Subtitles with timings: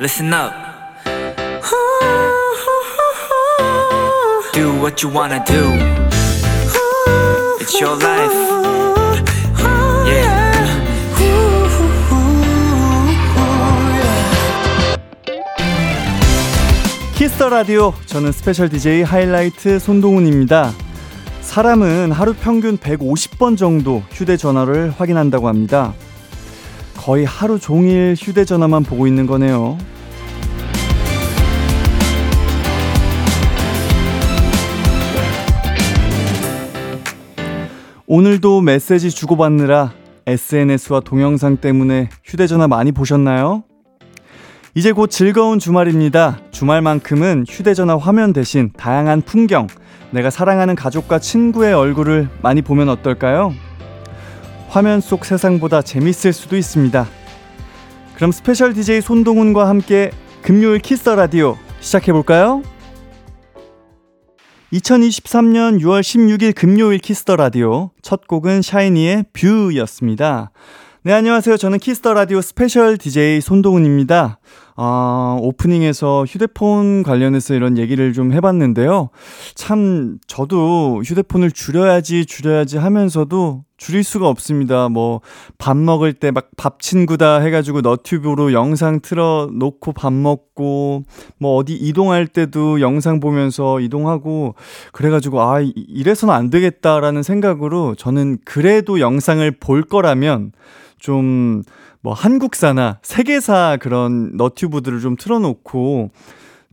[0.00, 0.50] listen up.
[4.54, 5.76] Do what you wanna do.
[7.60, 8.32] It's your life.
[10.06, 10.40] Yeah.
[17.14, 20.72] 키스 더 라디오 저는 special DJ 하이라이트 손동운입니다.
[21.42, 25.92] 사람은 하루 평균 150번 정도 휴대전화를 확인한다고 합니다.
[27.00, 29.78] 거의 하루 종일 휴대전화만 보고 있는 거네요.
[38.06, 39.92] 오늘도 메시지 주고받느라
[40.26, 43.64] SNS와 동영상 때문에 휴대전화 많이 보셨나요?
[44.74, 46.40] 이제 곧 즐거운 주말입니다.
[46.50, 49.68] 주말만큼은 휴대전화 화면 대신 다양한 풍경,
[50.10, 53.54] 내가 사랑하는 가족과 친구의 얼굴을 많이 보면 어떨까요?
[54.70, 57.04] 화면 속 세상보다 재밌을 수도 있습니다.
[58.14, 60.12] 그럼 special DJ 손동운과 함께
[60.42, 62.62] 금요일 키스 더 라디오 시작해 볼까요?
[64.72, 70.52] 2023년 6월 16일 금요일 키스 더 라디오 첫 곡은 샤이니의 View였습니다.
[71.02, 71.56] 네, 안녕하세요.
[71.56, 74.38] 저는 키스 더 라디오 special DJ 손동운입니다.
[74.76, 79.08] 아, 오프닝에서 휴대폰 관련해서 이런 얘기를 좀 해봤는데요.
[79.54, 84.90] 참, 저도 휴대폰을 줄여야지, 줄여야지 하면서도 줄일 수가 없습니다.
[84.90, 85.22] 뭐,
[85.56, 91.04] 밥 먹을 때 막 밥 친구다 해가지고 너튜브로 영상 틀어 놓고 밥 먹고,
[91.38, 94.54] 뭐, 어디 이동할 때도 영상 보면서 이동하고,
[94.92, 100.52] 그래가지고, 아, 이래서는 안 되겠다라는 생각으로 저는 그래도 영상을 볼 거라면,
[100.98, 101.62] 좀,
[102.02, 106.10] 뭐, 한국사나 세계사 그런 너튜브들을 좀 틀어놓고,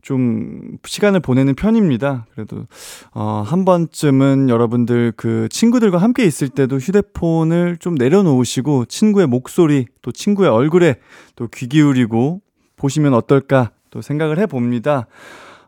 [0.02, 2.26] 좀 시간을 보내는 편입니다.
[2.34, 2.66] 그래도
[3.12, 10.12] 어, 한 번쯤은 여러분들 그 친구들과 함께 있을 때도 휴대폰을 좀 내려놓으시고 친구의 목소리 또
[10.12, 10.96] 친구의 얼굴에
[11.36, 12.40] 또 귀 기울이고
[12.76, 15.06] 보시면 어떨까 또 생각을 해봅니다.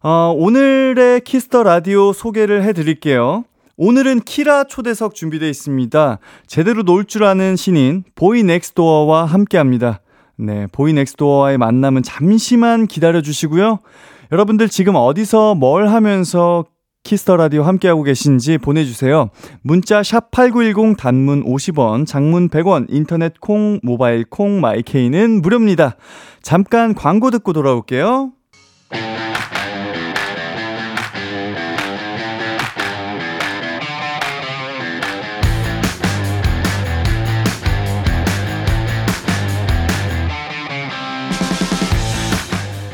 [0.03, 3.45] 어, 오늘의 키스 더 라디오 소개를 해드릴게요.
[3.77, 6.19] 오늘은 키라 초대석 준비되어 있습니다.
[6.47, 10.01] 제대로 놀 줄 아는 신인 BOYNEXTDOOR와 함께 합니다.
[10.37, 13.79] 네, BOYNEXTDOOR와의 만남은 잠시만 기다려 주시고요.
[14.33, 16.65] 여러분들 지금 어디서 뭘 하면서
[17.03, 19.31] 키스 더 라디오 함께하고 계신지 보내주세요.
[19.63, 25.97] 문자 샵8910 단문 50원, 장문 100원, 인터넷 콩, 모바일 콩, My K는 무료입니다.
[26.43, 28.33] 잠깐 광고 듣고 돌아올게요.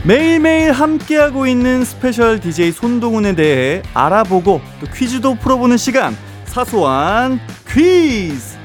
[0.07, 8.57] 매일매일 함께하고 있는 special DJ 손동운에 대해 알아보고 또 퀴즈도 풀어보는 시간 사소한 퀴즈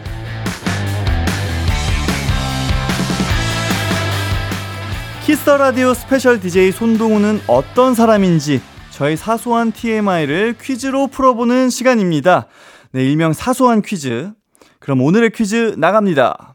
[5.25, 12.46] 키스 더 라디오 special DJ 손동운은 어떤 사람인지 저희 사소한 TMI를 퀴즈로 풀어보는 시간입니다.
[12.91, 14.31] 네, 일명 사소한 퀴즈.
[14.78, 16.50] 그럼 오늘의 퀴즈 나갑니다.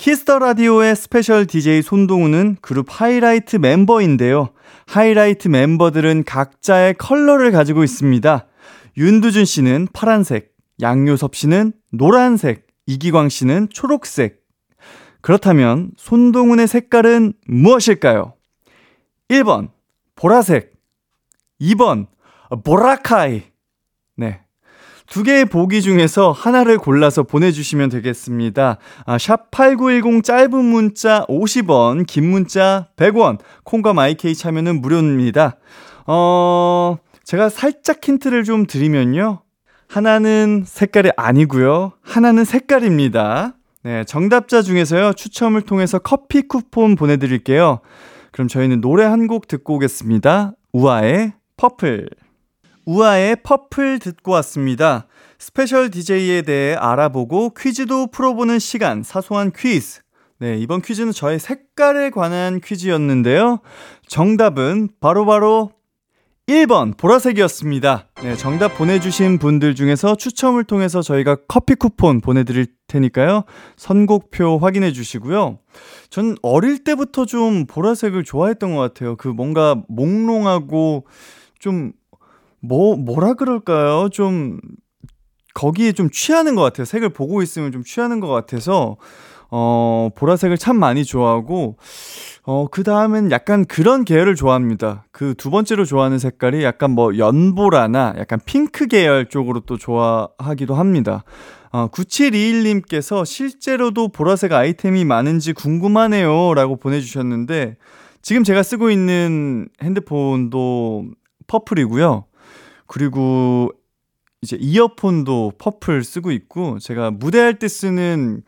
[0.00, 4.48] 키스 더 라디오의 special DJ 손동운은 그룹 하이라이트 멤버인데요.
[4.86, 8.46] 하이라이트 멤버들은 각자의 컬러를 가지고 있습니다.
[8.96, 14.40] 윤두준 씨는 파란색, 양요섭 씨는 노란색, 이기광 씨는 초록색.
[15.20, 18.32] 그렇다면 손동훈의 색깔은 무엇일까요?
[19.28, 19.68] 1번
[20.14, 20.72] 보라색,
[21.60, 22.06] 2번
[22.64, 23.42] 보라카이.
[24.16, 24.40] 네.
[25.10, 28.78] 두 개의 보기 중에서 하나를 골라서 보내주시면 되겠습니다.
[29.04, 35.56] 아, 샵8910 짧은 문자 50원, 긴 문자 100원, 콩과 마이케이 참여는 무료입니다.
[36.06, 39.42] 어, 제가 살짝 힌트를 좀 드리면요.
[39.88, 41.90] 하나는 색깔이 아니고요.
[42.02, 43.54] 하나는 색깔입니다.
[43.82, 45.14] 네, 정답자 중에서요.
[45.14, 47.80] 추첨을 통해서 커피 쿠폰 보내 드릴게요.
[48.30, 50.52] 그럼 저희는 노래 한 곡 듣고 오겠습니다.
[50.72, 52.08] 우아의 Purple.
[52.90, 55.06] 우아의 Purple 듣고 왔습니다.
[55.38, 60.00] special DJ에 대해 알아보고 퀴즈도 풀어보는 시간, 사소한 퀴즈.
[60.40, 63.60] 네, 이번 퀴즈는 저의 색깔에 관한 퀴즈였는데요.
[64.08, 65.70] 정답은 바로바로 바로
[66.48, 68.08] 1번 보라색이었습니다.
[68.24, 73.44] 네, 정답 보내주신 분들 중에서 추첨을 통해서 저희가 커피 쿠폰 보내드릴 테니까요.
[73.76, 75.60] 선곡표 확인해 주시고요.
[76.08, 79.14] 전 어릴 때부터 좀 보라색을 좋아했던 것 같아요.
[79.14, 81.06] 그 뭔가 몽롱하고
[81.60, 81.92] 좀
[82.60, 84.08] 뭐, 뭐라 그럴까요?
[84.10, 84.60] 좀,
[85.54, 86.84] 거기에 좀 취하는 것 같아요.
[86.84, 88.96] 색을 보고 있으면 좀 취하는 것 같아서,
[89.50, 91.76] 어, 보라색을 참 많이 좋아하고,
[92.44, 95.06] 어, 그 다음엔 약간 그런 계열을 좋아합니다.
[95.12, 101.24] 그 두 번째로 좋아하는 색깔이 약간 뭐 연보라나 약간 핑크 계열 쪽으로 또 좋아하기도 합니다.
[101.72, 106.54] 어, 9721님께서 실제로도 보라색 아이템이 많은지 궁금하네요.
[106.54, 107.76] 라고 보내주셨는데,
[108.22, 111.06] 지금 제가 쓰고 있는 핸드폰도
[111.46, 112.24] purple이고요.
[112.90, 113.70] 그리고
[114.42, 118.42] 이제 이어폰도 purple 쓰고 있고, 제가 무대할 때 쓰는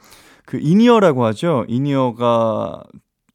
[0.47, 1.65] 그 in-ear라고 하죠.
[1.69, 2.82] in-ear가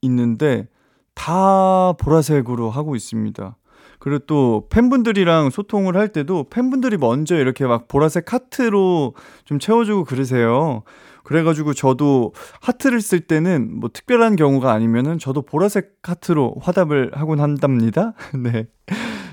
[0.02, 0.68] 있는데,
[1.16, 3.56] 다 보라색으로 하고 있습니다.
[4.00, 9.16] 그리고 또 팬분들이랑 소통을 할 때도 팬분들이 먼저 이렇게 막 보라색 하트로
[9.46, 10.84] 좀 채워주고 그러세요.
[11.24, 18.14] 그래가지고 저도 하트를 쓸 때는 뭐 특별한 경우가 아니면은 저도 보라색 하트로 화답을 하곤 한답니다.
[18.38, 18.68] 네.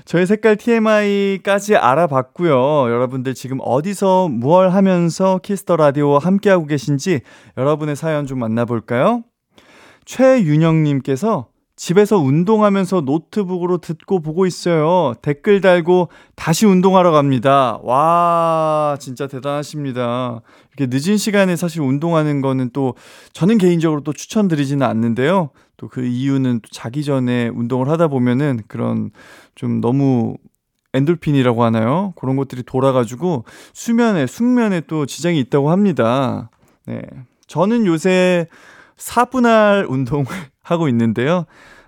[0.05, 2.91] 저의 색깔 TMI까지 알아봤고요.
[2.91, 7.21] 여러분들 지금 어디서 무얼 하면서 키스 더 라디오와 함께하고 계신지
[7.57, 9.23] 여러분의 사연 좀 만나볼까요?
[10.05, 15.13] 최윤영님께서 집에서 운동하면서 노트북으로 듣고 보고 있어요.
[15.21, 17.79] 댓글 달고 다시 운동하러 갑니다.
[17.83, 20.41] 와, 진짜 대단하십니다.
[20.75, 22.95] 이렇게 늦은 시간에 사실 운동하는 거는 또
[23.33, 25.49] 저는 개인적으로 또 추천드리지는 않는데요.
[25.77, 29.11] 또 그 이유는 또 자기 전에 운동을 하다 보면은 그런
[29.55, 30.37] 좀 너무
[30.93, 32.13] 엔돌핀이라고 하나요?
[32.15, 33.43] 그런 것들이 돌아가지고
[33.73, 36.49] 수면에, 숙면에 또 지장이 있다고 합니다.
[36.85, 37.01] 네.
[37.47, 38.47] 저는 요새
[38.97, 40.25] 사분할 운동을
[40.63, 41.45] 하고 있는데요.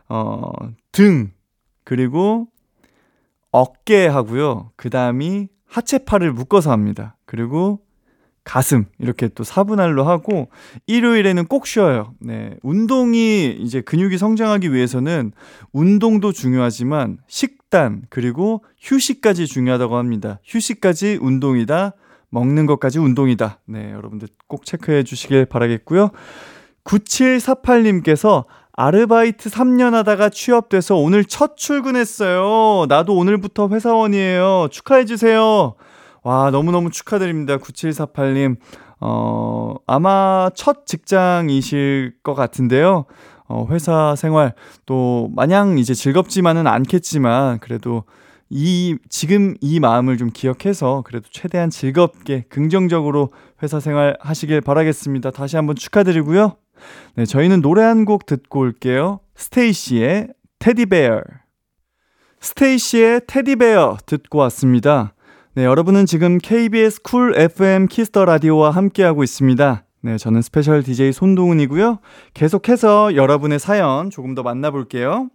[0.09, 0.51] 어,
[0.91, 1.31] 등,
[1.83, 2.47] 그리고
[3.51, 4.71] 어깨 하고요.
[4.75, 7.17] 그 다음이 하체팔을 묶어서 합니다.
[7.25, 7.81] 그리고
[8.43, 10.47] 가슴 이렇게 또 사분할로 하고
[10.85, 12.13] 일요일에는 꼭 쉬어요.
[12.19, 12.55] 네.
[12.63, 15.33] 운동이 이제 근육이 성장하기 위해서는
[15.73, 20.39] 운동도 중요하지만 식단 그리고 휴식까지 중요하다고 합니다.
[20.45, 21.93] 휴식까지 운동이다.
[22.29, 23.59] 먹는 것까지 운동이다.
[23.65, 26.11] 네, 여러분들 꼭 체크해 주시길 바라겠고요.
[26.87, 32.85] 9748님께서 아르바이트 3년 하다가 취업돼서 오늘 첫 출근했어요.
[32.87, 34.67] 나도 오늘부터 회사원이에요.
[34.71, 35.75] 축하해주세요.
[36.23, 37.57] 와, 너무너무 축하드립니다.
[37.57, 38.57] 9748님.
[38.99, 43.05] 어, 아마 첫 직장이실 것 같은데요.
[43.47, 44.53] 어, 회사 생활
[44.85, 48.03] 또 마냥 이제 즐겁지만은 않겠지만 그래도
[48.49, 53.29] 이 지금 이 마음을 좀 기억해서 그래도 최대한 즐겁게 긍정적으로
[53.61, 55.31] 회사 생활 하시길 바라겠습니다.
[55.31, 56.55] 다시 한번 축하드리고요.
[57.15, 59.19] 네, 저희는 노래 한 곡 듣고 올게요.
[59.35, 60.27] 스테이씨의
[60.59, 61.21] Teddy Bear.
[62.39, 65.13] 스테이씨의 Teddy Bear 듣고 왔습니다.
[65.55, 69.83] 네, 여러분은 지금 KBS Cool FM 키스 더 라디오와 함께하고 있습니다.
[70.01, 71.99] 네, 저는 special DJ 손동운이고요.
[72.35, 75.29] 계속해서 여러분의 사연 조금 더 만나볼게요.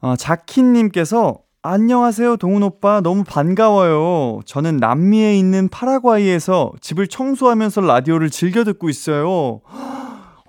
[0.00, 3.00] 어, 자키님께서 안녕하세요, 동운 오빠.
[3.00, 4.40] 너무 반가워요.
[4.44, 9.60] 저는 남미에 있는 파라과이에서 집을 청소하면서 라디오를 즐겨 듣고 있어요.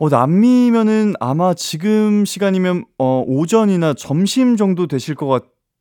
[0.02, 5.28] 어, 남미면은 아마 지금 시간이면 어, 오전이나 점심 정도 되실 것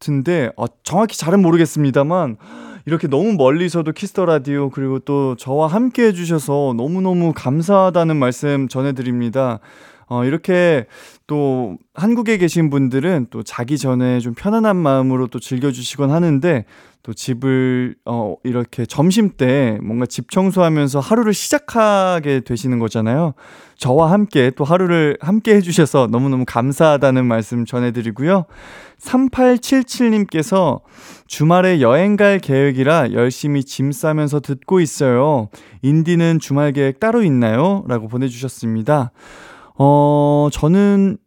[0.00, 2.36] 같은데 어, 정확히 잘은 모르겠습니다만
[2.84, 9.60] 이렇게 너무 멀리서도 Kiss the Radio 그리고 또 저와 함께 해주셔서 너무너무 감사하다는 말씀 전해드립니다.
[10.08, 10.86] 어, 이렇게
[11.28, 16.64] 또 한국에 계신 분들은 또 자기 전에 좀 편안한 마음으로 또 즐겨주시곤 하는데
[17.02, 23.34] 또 집을 어 이렇게 점심 때 뭔가 집 청소하면서 하루를 시작하게 되시는 거잖아요.
[23.76, 28.46] 저와 함께 또 하루를 함께 해주셔서 너무너무 감사하다는 말씀 전해드리고요.
[28.98, 30.80] 3877님께서
[31.26, 35.50] 주말에 여행 갈 계획이라 열심히 짐 싸면서 듣고 있어요.
[35.82, 37.84] 인디는 주말 계획 따로 있나요?
[37.86, 39.12] 라고 보내주셨습니다.
[39.78, 41.18] 어, 저는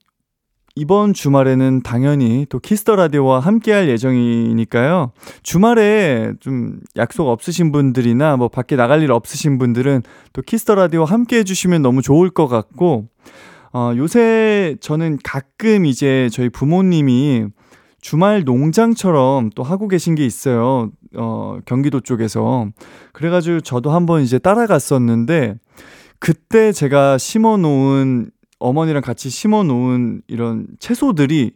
[0.75, 5.11] 이번 주말에는 당연히 또 Kiss the Radio와 함께 할 예정이니까요.
[5.43, 10.03] 주말에 좀 약속 없으신 분들이나 뭐 밖에 나갈 일 없으신 분들은
[10.33, 13.07] 또 Kiss the Radio 함께 해주시면 너무 좋을 것 같고,
[13.73, 17.45] 어, 요새 저는 가끔 이제 저희 부모님이
[17.99, 20.91] 주말 농장처럼 또 하고 계신 게 있어요.
[21.15, 22.67] 어, 경기도 쪽에서.
[23.13, 25.55] 그래가지고 저도 한번 이제 따라갔었는데,
[26.19, 28.29] 그때 제가 심어 놓은
[28.61, 31.53] 어머니랑 같이 심어 놓은 이런 채소들이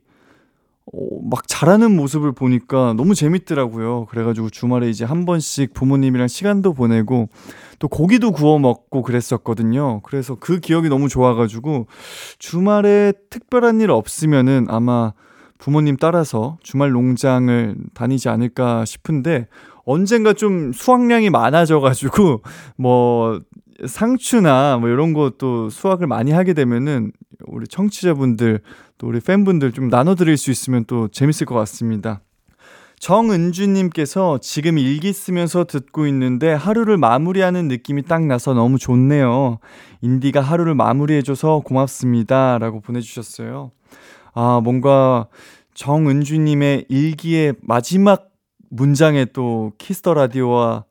[0.94, 4.06] 어, 막 자라는 모습을 보니까 너무 재밌더라고요.
[4.06, 7.30] 그래가지고 주말에 이제 한 번씩 부모님이랑 시간도 보내고
[7.80, 10.02] 또 고기도 구워 먹고 그랬었거든요.
[10.02, 11.88] 그래서 그 기억이 너무 좋아가지고
[12.38, 15.14] 주말에 특별한 일 없으면은 아마
[15.58, 19.48] 부모님 따라서 주말 농장을 다니지 않을까 싶은데
[19.86, 22.42] 언젠가 좀 수확량이 많아져가지고
[22.78, 23.42] 뭐
[23.86, 27.12] 상추나 뭐 이런 것도 수확을 많이 하게 되면은
[27.48, 28.62] 우리 청취자분들
[28.98, 32.22] 또 우리 팬분들 좀 나눠드릴 수 있으면 또 재밌을 것 같습니다.
[33.00, 39.60] 정은주님께서 지금 일기 쓰면서 듣고 있는데 하루를 마무리하는 느낌이 딱 나서 너무 좋네요.
[40.02, 42.58] 인디가 하루를 마무리해줘서 고맙습니다.
[42.58, 43.72] 라고 보내주셨어요.
[44.34, 45.28] 아, 뭔가
[45.74, 48.30] 정은주님의 일기의 마지막
[48.70, 50.86] 문장에 또 Kiss the Radio와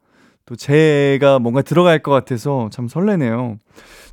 [0.47, 3.59] 또 제가 뭔가 들어갈 것 같아서 참 설레네요.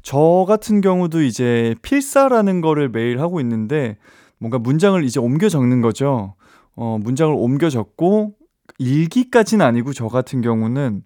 [0.01, 3.97] 저 같은 경우도 이제 필사라는 거를 매일 하고 있는데
[4.37, 6.35] 뭔가 문장을 이제 옮겨 적는 거죠.
[6.75, 8.33] 어, 문장을 옮겨 적고
[8.79, 11.03] 일기까지는 아니고 저 같은 경우는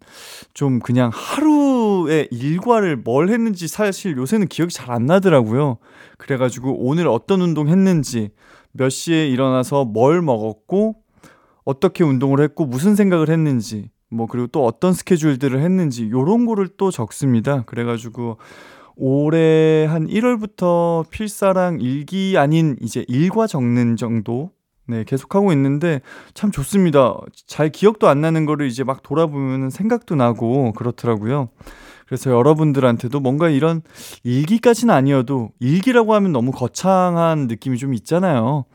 [0.54, 5.80] 좀 그냥 하루의 일과를 뭘 했는지 사실 요새는 기억이 잘 안 나더라고요.
[6.18, 8.30] 그래가지고 오늘 어떤 운동 했는지
[8.72, 10.96] 몇 시에 일어나서 뭘 먹었고
[11.66, 16.92] 어떻게 운동을 했고 무슨 생각을 했는지 뭐 그리고 또 어떤 스케줄들을 했는지 요런 거를 또
[16.92, 17.64] 적습니다.
[17.64, 18.38] 그래가지고
[18.96, 24.52] 올해 한 1월부터 필사랑 일기 아닌 이제 일과 적는 정도
[24.88, 26.02] 네, 계속하고 있는데
[26.34, 27.18] 참 좋습니다.
[27.48, 31.50] 잘 기억도 안 나는 거를 이제 막 돌아보면 생각도 나고 그렇더라고요.
[32.06, 33.82] 그래서 여러분들한테도 뭔가 이런
[34.24, 38.66] 일기까지는 아니어도 일기라고 하면 너무 거창한 느낌이 좀 있잖아요.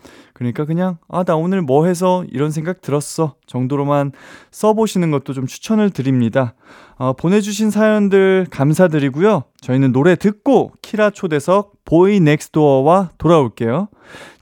[0.41, 4.13] 그러니까 그냥 아 나 오늘 뭐 해서 이런 생각 들었어 정도로만
[4.51, 6.55] 써보시는 것도 좀 추천을 드립니다.
[6.97, 9.45] 어, 보내주신 사연들 감사드리고요.
[9.61, 13.89] 저희는 노래 듣고 키라 초대석 BOYNEXTDOOR와 돌아올게요.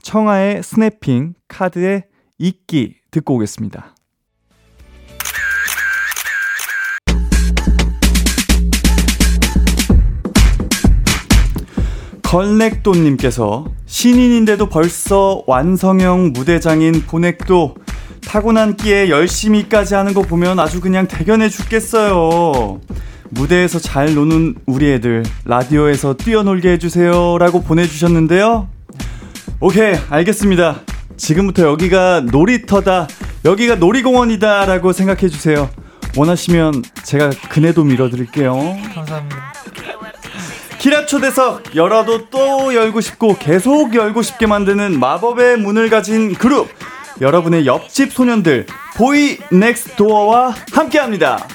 [0.01, 2.05] 청하의 Snapping KARD의
[2.37, 3.93] ICKY 듣고 오겠습니다.
[12.29, 17.75] 걸넥도님께서 신인인데도 벌써 완성형 무대장인 보넥도
[18.21, 22.81] 타고난 끼에 열심히까지 하는 거 보면 아주 그냥 대견해 죽겠어요.
[23.31, 28.69] 무대에서 잘 노는 우리 애들 라디오에서 뛰어놀게 해주세요 라고 보내주셨는데요.
[29.59, 30.81] 오케이 알겠습니다.
[31.17, 33.07] 지금부터 여기가 놀이터다
[33.43, 35.67] 여기가 놀이공원이다 라고 생각해 주세요.
[36.15, 38.53] 원하시면 제가 그네도 밀어드릴게요.
[38.93, 39.53] 감사합니다.
[40.79, 46.69] 키라 초대석 열어도 또 열고 싶고 계속 열고 싶게 만드는 마법의 문을 가진 그룹
[47.19, 48.65] 여러분의 옆집 소년들
[48.95, 51.45] BOYNEXTDOOR와 함께합니다.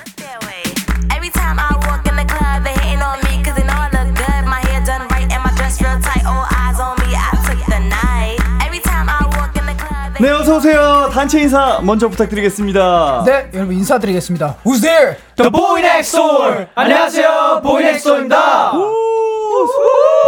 [10.20, 11.10] 네 어서 오세요.
[11.12, 13.24] 단체 인사 먼저 부탁드리겠습니다.
[13.26, 14.56] 네, 여러분 인사드리겠습니다.
[14.64, 15.16] Who's there?
[15.36, 16.66] The Boy Next Door.
[16.74, 18.72] 안녕하세요, Boy Next Door입니다.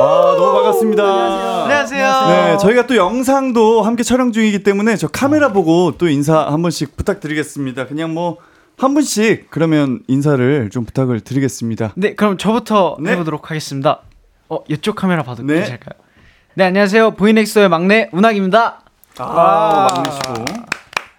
[0.00, 1.62] 아 너무 반갑습니다.
[1.64, 2.26] 안녕하세요.
[2.28, 6.96] 네, 저희가 또 영상도 함께 촬영 중이기 때문에 저 카메라 보고 또 인사 한 번씩
[6.96, 7.86] 부탁드리겠습니다.
[7.86, 8.38] 그냥 뭐
[8.78, 11.92] 한 분씩 그러면 인사를 좀 부탁을 드리겠습니다.
[11.96, 13.12] 네, 그럼 저부터 네.
[13.12, 14.00] 해보도록 하겠습니다.
[14.48, 15.54] 어, 이쪽 카메라 봐도 네.
[15.54, 15.98] 괜찮을까요?
[16.54, 18.80] 네, 안녕하세요, 보이넥스의 막내 운학입니다.
[19.18, 20.44] 아, 막내시고.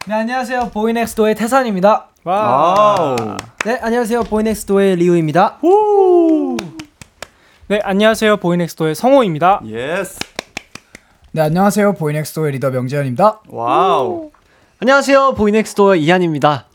[0.07, 0.69] 네, 안녕하세요.
[0.73, 2.07] BOYNEXTDOOR의 태산입니다.
[2.23, 3.15] Wow.
[3.65, 4.23] 네, 안녕하세요.
[4.23, 5.57] BOYNEXTDOOR의 리우입니다.
[7.69, 8.37] 네, 안녕하세요.
[8.37, 9.59] BOYNEXTDOOR의 성호입니다.
[9.65, 10.19] Yes.
[11.33, 11.95] 네, 안녕하세요.
[11.95, 13.41] BOYNEXTDOOR의 리더 명재현입니다.
[13.49, 14.31] Wow.
[14.79, 16.67] 안녕하세요, 보이넥스도의 이한입니다.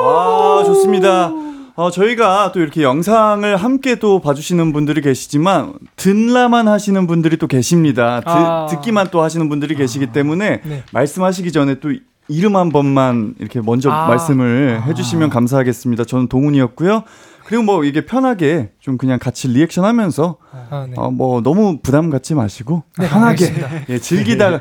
[0.00, 1.30] 와, 좋습니다.
[1.76, 8.20] 어, 저희가 또 이렇게 영상을 함께 또 봐주시는 분들이 계시지만, 듣라만 하시는 분들이 또 계십니다.
[8.20, 8.66] 드, 아.
[8.70, 10.84] 듣기만 또 하시는 분들이 계시기 때문에, 네.
[10.90, 11.92] 말씀하시기 전에 또
[12.28, 14.08] 이름 한 번만 이렇게 먼저 아.
[14.08, 16.04] 말씀을 해주시면 감사하겠습니다.
[16.04, 17.04] 저는 동훈이었고요.
[17.48, 20.92] 그리고 뭐 이게 편하게 좀 그냥 같이 리액션 하면서, 아, 네.
[20.98, 23.46] 어, 뭐 너무 부담 갖지 마시고, 편하게
[23.88, 24.60] 예, 즐기다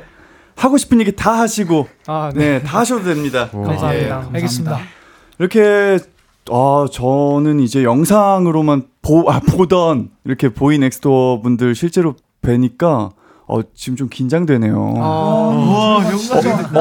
[0.56, 2.60] 하고 싶은 얘기 다 하시고, 아, 네.
[2.60, 3.50] 네, 다 하셔도 됩니다.
[3.52, 4.30] 감사합니다.
[4.32, 4.80] 알겠습니다.
[5.38, 6.00] 이렇게
[6.50, 13.10] 아 저는 이제 영상으로만 보 아, 보던 이렇게 보이 넥스토어 분들 실제로 뵈니까
[13.50, 14.96] 어 지금 좀 긴장되네요.
[14.98, 16.02] 아, 어,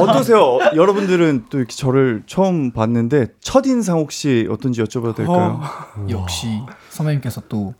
[0.01, 0.59] 어떠세요?
[0.75, 5.61] 여러분들은 또 이렇게 저를 처음 봤는데 첫 인상 혹시 어떤지 여쭤봐도 될까요?
[6.09, 7.73] 역시 선배님께서 또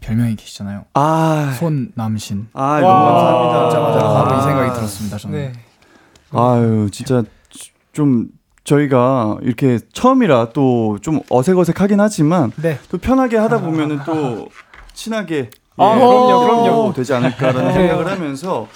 [0.00, 0.84] 별명이 계시잖아요.
[0.94, 2.48] 아, 손남신.
[2.52, 4.12] 아 너무 감사합니다.
[4.24, 4.40] 바로 이 아.
[4.42, 5.16] 생각이 들었습니다.
[5.16, 5.38] 저는.
[5.38, 5.52] 네.
[6.32, 7.22] 아유 진짜
[7.92, 8.26] 좀
[8.64, 12.78] 저희가 이렇게 처음이라 또 좀 어색어색하긴 하지만 네.
[12.90, 14.48] 또 편하게 하다 보면은 또
[14.92, 16.92] 친하게 아, 예, 그럼요, 그럼요.
[16.92, 17.74] 되지 않을까라는 네.
[17.74, 18.66] 생각을 하면서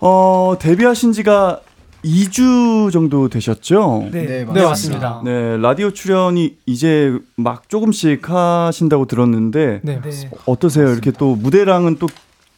[0.00, 1.60] 어 데뷔하신 지가
[2.04, 4.08] 2주 정도 되셨죠?
[4.12, 4.68] 네, 네, 맞습니다.
[4.68, 5.20] 맞습니다.
[5.24, 10.00] 네, 라디오 출연이 이제 막 조금씩 하신다고 들었는데 네.
[10.00, 10.30] 네.
[10.46, 10.88] 어떠세요?
[10.92, 12.06] 이렇게 또 무대랑은 또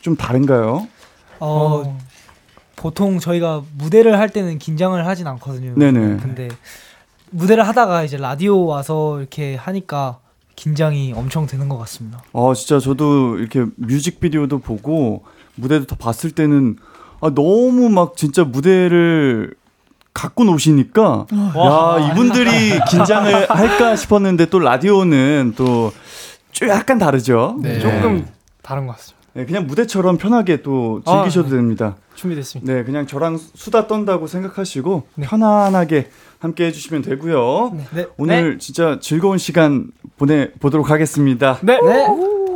[0.00, 0.86] 좀 다른가요?
[1.40, 1.98] 어,
[2.76, 5.74] 보통 저희가 무대를 할 때는 긴장을 하진 않거든요.
[5.76, 6.18] 네네.
[6.22, 6.48] 근데
[7.30, 10.18] 무대를 하다가 이제 라디오 와서 이렇게 하니까
[10.58, 12.20] 긴장이 엄청 되는 것 같습니다.
[12.32, 15.22] 아 진짜 저도 이렇게 뮤직비디오도 보고
[15.54, 16.76] 무대도 다 봤을 때는
[17.20, 19.54] 아 너무 막 진짜 무대를
[20.12, 27.56] 갖고 노시니까 야 이분들이 긴장을 할까 싶었는데 또 라디오는 또좀 약간 다르죠.
[27.62, 27.78] 네.
[27.78, 28.26] 조금
[28.60, 29.18] 다른 것 같습니다.
[29.34, 31.56] 네, 그냥 무대처럼 편하게 또 즐기셔도 아, 네.
[31.56, 31.96] 됩니다.
[32.16, 32.72] 준비됐습니다.
[32.72, 35.26] 네, 그냥 저랑 수다 떤다고 생각하시고 네.
[35.26, 37.76] 편안하게 함께 해주시면 되고요.
[37.94, 38.06] 네.
[38.16, 41.58] 오늘 진짜 즐거운 시간 보내 보도록 하겠습니다.
[41.62, 41.78] 네.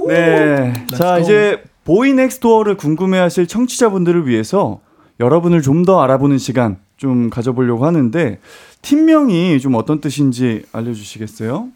[0.09, 0.73] 네.
[0.97, 4.81] 자, 이제 보이 넥스도어를 궁금해하실 청취자분들을 위해서
[5.21, 8.39] 여러분을 좀 더 알아보는 시간 좀 가져보려고 하는데
[8.83, 11.69] 팀명이 좀 어떤 뜻인지 알려주시겠어요?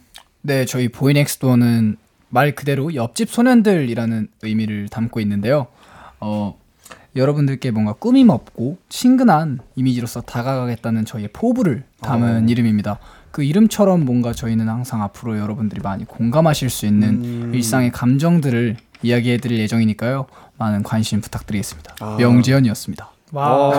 [0.42, 1.96] 네, 저희 보이 넥스도어는
[2.28, 5.66] 말 그대로 옆집 소년들이라는 의미를 담고 있는데요.
[6.20, 6.56] 어,
[7.16, 12.99] 여러분들께 뭔가 꾸밈 없고 친근한 이미지로서 다가가겠다는 저희의 포부를 담은 이름입니다.
[13.30, 20.26] 그 이름처럼 뭔가 저희는 항상 앞으로 여러분들이 많이 공감하실 수 있는 일상의 감정들을 이야기해드릴 예정이니까요.
[20.58, 21.96] 많은 관심 부탁드리겠습니다.
[22.00, 22.16] 아.
[22.18, 23.11] 명재현이었습니다.
[23.32, 23.70] 와.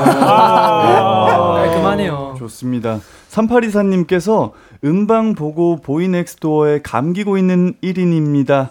[1.55, 2.35] 깔끔하네요.
[2.37, 2.99] 좋습니다.
[3.31, 4.51] 3824님께서
[4.83, 8.69] 음방 보고 보이넥스도어에 감기고 있는 1인입니다.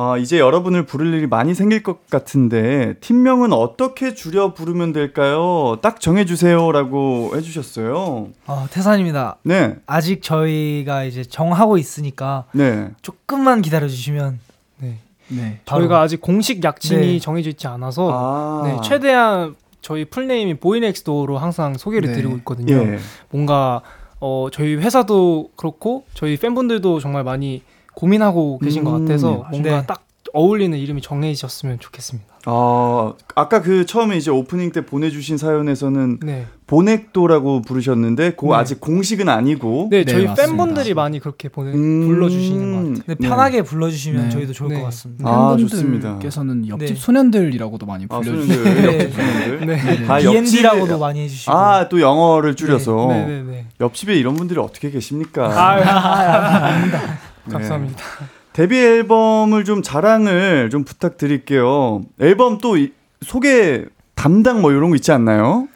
[0.00, 5.76] 어, 이제 여러분을 부를 일이 많이 생길 것 같은데 팀명은 어떻게 줄여 부르면 될까요?
[5.82, 8.28] 딱 정해주세요라고 해주셨어요.
[8.46, 9.38] 어, 태산입니다.
[9.42, 12.90] 네, 아직 저희가 이제 정하고 있으니까 네.
[13.02, 14.38] 조금만 기다려 주시면
[14.76, 14.98] 네.
[15.26, 15.58] 네.
[15.64, 17.18] 저희가 아직 공식 약칭이 네.
[17.18, 22.14] 정해져 있지 않아서 아, 네, 최대한 저희 풀네임이 보이넥스도어로 항상 소개를 네.
[22.14, 22.72] 드리고 있거든요.
[22.76, 22.98] 예.
[23.30, 23.82] 뭔가
[24.20, 27.62] 어, 저희 회사도 그렇고 저희 팬분들도 정말 많이
[27.98, 29.86] 고민하고 계신 것 음, 같아서 뭔가 네.
[29.86, 32.28] 딱 어울리는 이름이 정해지셨으면 좋겠습니다.
[32.44, 38.60] 아, 아까 그 처음에 이제 오프닝 때 보내주신 사연에서는 네, 보넥도라고 부르셨는데, 그거 네.
[38.60, 39.88] 아직 공식은 아니고.
[39.90, 40.46] 네, 네, 저희 맞습니다.
[40.56, 43.04] 팬분들이 많이 그렇게 보내, 음, 불러주시는 것 같아요.
[43.06, 44.30] 네, 편하게 불러주시면 네.
[44.30, 44.76] 저희도 좋을 네.
[44.78, 45.28] 것 같습니다.
[45.28, 46.08] 아, 좋습니다.
[46.08, 46.94] 팬분들께서는 옆집 네.
[46.94, 48.84] 소년들이라고도 많이 아, 소년들, 네.
[48.84, 49.66] 옆집 소년들.
[49.66, 51.52] 네, 아, BND라고도 옆집에- 많이 해주시고.
[51.52, 53.06] 아, 또 영어를 줄여서.
[53.08, 53.66] 네, 네, 네.
[53.80, 55.46] 옆집에 이런 분들이 어떻게 계십니까?
[55.46, 56.98] 아, 네.
[57.48, 58.02] 감사합니다.
[58.52, 62.02] 데뷔 앨범을 좀 자랑을 좀 부탁드릴게요.
[62.20, 65.68] 앨범 또 이- 소개 담당 뭐 이런 거 있지 않나요?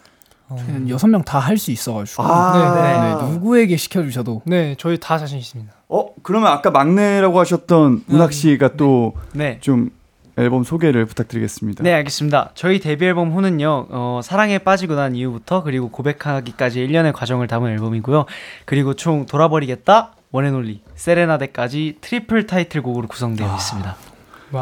[0.49, 2.75] 저희는 여섯 명 다 할 수 있어가지고 아,
[3.23, 5.73] 네, 누구에게 시켜주셔도 네, 저희 다 자신 있습니다.
[5.89, 9.59] 어, 그러면 아까 막내라고 하셨던 문학 씨가 또 네.
[9.63, 9.91] 좀
[10.39, 11.83] 앨범 소개를 부탁드리겠습니다.
[11.85, 12.51] 네, 알겠습니다.
[12.55, 18.27] 저희 데뷔 앨범 WHO!는요, 어, 사랑에 빠지고 난 이후부터 그리고 고백하기까지 일련의 과정을 담은 앨범이고요.
[18.65, 23.97] 그리고 총 돌아버리겠다, One and Only, 세레나데까지 트리플 타이틀곡으로 구성되어 있습니다.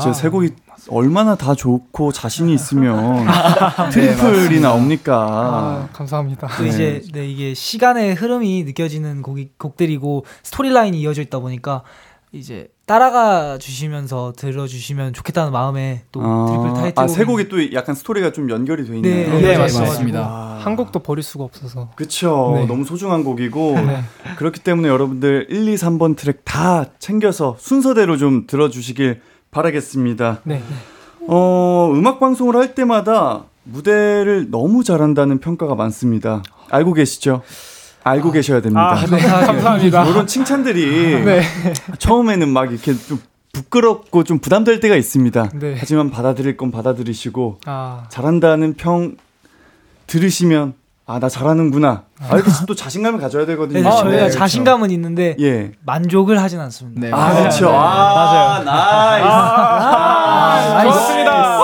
[0.02, 0.50] 제세 곡이
[0.88, 3.26] 얼마나 다 좋고 자신이 있으면
[3.92, 5.16] 트리플이 나옵니까?
[5.16, 6.48] 아, 감사합니다.
[6.56, 11.82] 또 이제 네, 이게 시간의 흐름이 느껴지는 곡이, 곡들이고 스토리라인이 이어져 있다 보니까
[12.32, 18.32] 이제 따라가 주시면서 들어주시면 좋겠다는 마음에 또 트리플 타이틀 아, 세 곡이 또 약간 스토리가
[18.32, 19.32] 좀 연결이 돼 있네요.
[19.32, 19.90] 네, 네, 맞습니다.
[19.90, 20.20] 맞습니다.
[20.20, 21.90] 아, 한 곡도 버릴 수가 없어서.
[21.96, 22.52] 그쵸.
[22.54, 22.66] 네.
[22.66, 24.02] 너무 소중한 곡이고 네.
[24.36, 30.42] 그렇기 때문에 여러분들 1, 2, 3번 트랙 다 챙겨서 순서대로 좀 들어주시길 바라겠습니다.
[30.44, 30.62] 네.
[31.26, 36.42] 어, 음악 방송을 할 때마다 무대를 너무 잘한다는 평가가 많습니다.
[36.70, 37.42] 알고 계시죠?
[38.02, 38.92] 알고 계셔야 됩니다.
[38.92, 39.18] 아, 네.
[39.18, 40.04] 감사합니다.
[40.10, 41.42] 이런 칭찬들이 네.
[41.98, 43.20] 처음에는 막 이렇게 좀
[43.52, 45.50] 부끄럽고 좀 부담될 때가 있습니다.
[45.54, 45.76] 네.
[45.78, 49.16] 하지만 받아들일 건 받아들이시고 아, 잘한다는 평
[50.06, 50.74] 들으시면
[51.06, 52.04] 아 나 잘하는구나.
[52.20, 53.80] 아 이렇게 또 자신감을 가져야 되거든요.
[53.82, 55.72] 네, 아, 저희가 네, 자신감은 있는데 예.
[55.84, 57.00] 만족을 하진 않습니다.
[57.00, 57.38] 네, 아 맞아요.
[57.40, 57.66] 그렇죠.
[57.66, 57.76] 네.
[57.76, 59.26] 아, Nice.
[59.28, 61.59] 아, 좋습니다.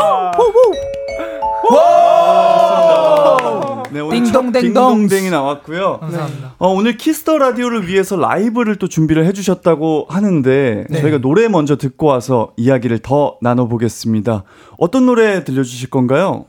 [4.53, 4.61] 네.
[4.61, 5.99] 첫 딩동댕이 나왔고요.
[6.01, 6.55] 감사합니다.
[6.59, 11.01] 어, 오늘 Kiss the Radio를 위해서 라이브를 또 준비를 해주셨다고 하는데 네.
[11.01, 14.45] 저희가 노래 먼저 듣고 와서 이야기를 더 나눠보겠습니다.
[14.79, 16.47] 어떤 노래 들려주실 건가요?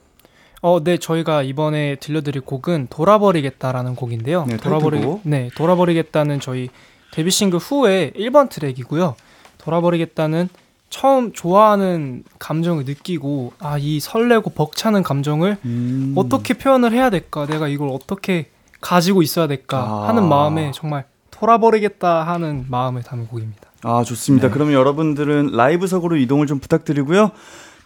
[0.62, 4.46] 어, 네, 저희가 이번에 들려드릴 곡은 돌아버리겠다라는 곡인데요.
[4.48, 5.00] 네, 돌아버리.
[5.24, 6.70] 네, 돌아버리겠다는 저희
[7.12, 9.16] 데뷔 싱글 WHO!의 1번 트랙이고요.
[9.60, 10.50] 돌아버리겠다는
[10.90, 16.14] 처음 좋아하는 감정을 느끼고 아, 이 설레고 벅차는 감정을 음.
[16.16, 17.46] 어떻게 표현을 해야 될까?
[17.46, 18.50] 내가 이걸 어떻게
[18.82, 19.80] 가지고 있어야 될까?
[19.80, 20.08] 아.
[20.08, 23.68] 하는 마음에 정말 돌아버리겠다 하는 마음을 담은 곡입니다.
[23.84, 24.50] 아 좋습니다.
[24.50, 27.32] 그러면 여러분들은 라이브석으로 이동을 좀 부탁드리고요.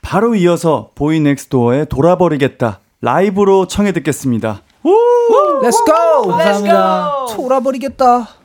[0.02, 4.62] 바로 이어서 보이 넥스도어의 돌아버리겠다 라이브로 청해 듣겠습니다.
[4.84, 6.32] Let's go!
[6.32, 7.26] 감사합니다.
[7.36, 8.41] 돌아버리겠다.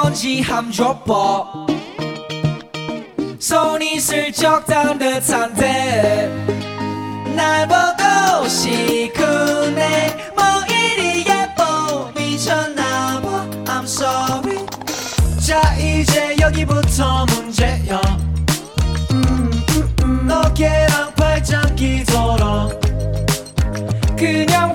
[0.00, 1.66] 내가 맺힌 건지 함 줘봐.
[3.38, 6.28] 손이 슬쩍 닿은 듯한데
[7.36, 10.16] 날 보고 시큰해.
[10.34, 12.10] 뭐 이리 예뻐?
[12.14, 13.46] 미쳤나봐.
[13.66, 14.66] I'm sorry.
[15.46, 18.00] 자 이제 여기부터 문제야.
[19.12, 20.30] 음, 음, 음.
[20.30, 22.80] 어깨랑 팔짱 끼도록
[24.16, 24.74] 그냥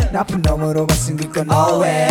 [0.11, 1.17] 나쁜 놈으로 봤은
[1.49, 2.07] no way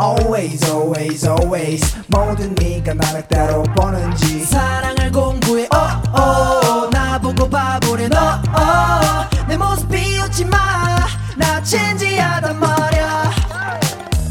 [0.00, 1.96] always always always.
[2.08, 4.44] 모든 네가 나를 따로 보는지.
[4.44, 13.30] 사랑을 공부해 oh oh 나보고 바보래 너 oh 내 모습 비웃지 마나 진지하단 말야.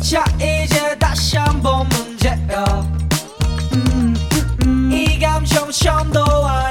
[0.02, 2.66] 자 이제 다시 한번 문제야
[3.74, 4.92] 음, 음, 음.
[4.92, 6.70] 이 감정 처음도 아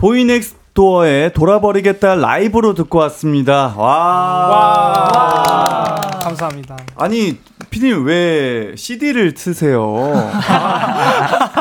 [0.00, 3.74] 보이넥스도어의 돌아버리겠다 라이브로 듣고 왔습니다.
[3.76, 5.20] 와.
[6.22, 6.78] 감사합니다.
[6.96, 7.36] 아니,
[7.68, 10.10] 피디님 왜 CD를 트세요?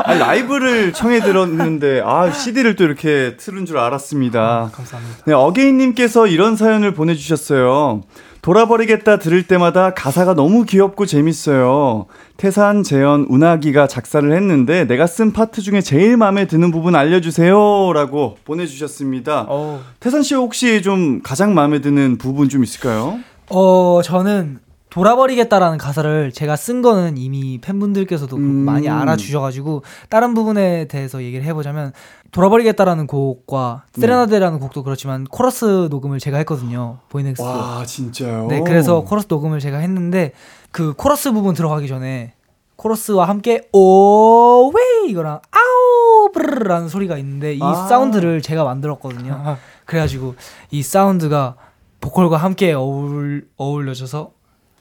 [0.06, 4.70] 아니, 라이브를 청해 들었는데, 아, CD를 또 이렇게 틀은 줄 알았습니다.
[4.74, 5.18] 감사합니다.
[5.26, 8.04] 네, 어게인님께서 이런 사연을 보내주셨어요.
[8.42, 12.06] 돌아버리겠다 들을 때마다 가사가 너무 귀엽고 재밌어요.
[12.40, 17.92] 태산, 재현, 운하기가 작사를 했는데 내가 쓴 파트 중에 제일 마음에 드는 부분 알려주세요.
[17.94, 19.46] 라고 보내주셨습니다.
[19.50, 23.20] 어, 태산 씨 혹시 좀 가장 마음에 드는 부분 좀 있을까요?
[23.50, 28.48] 어, 저는 돌아버리겠다라는 가사를 제가 쓴 거는 이미 팬분들께서도 그 음.
[28.66, 31.94] 많이 알아주셔가지고 다른 부분에 대해서 얘기를 해보자면
[32.32, 34.02] 돌아버리겠다라는 곡과 네.
[34.02, 38.48] 세레나데라는 곡도 그렇지만 코러스 녹음을 제가 했거든요 BOYNEXTDOOR 와, 진짜요?
[38.48, 40.34] 네 그래서 코러스 녹음을 제가 했는데
[40.72, 42.34] 그 코러스 부분 들어가기 전에
[42.76, 47.88] 코러스와 함께 오웨이 이거랑 아우 브르르라는 소리가 있는데 이 아.
[47.88, 50.36] 사운드를 제가 만들었거든요 그래가지고
[50.72, 51.56] 이 사운드가
[52.00, 54.39] 보컬과 함께 어울, 어울려져서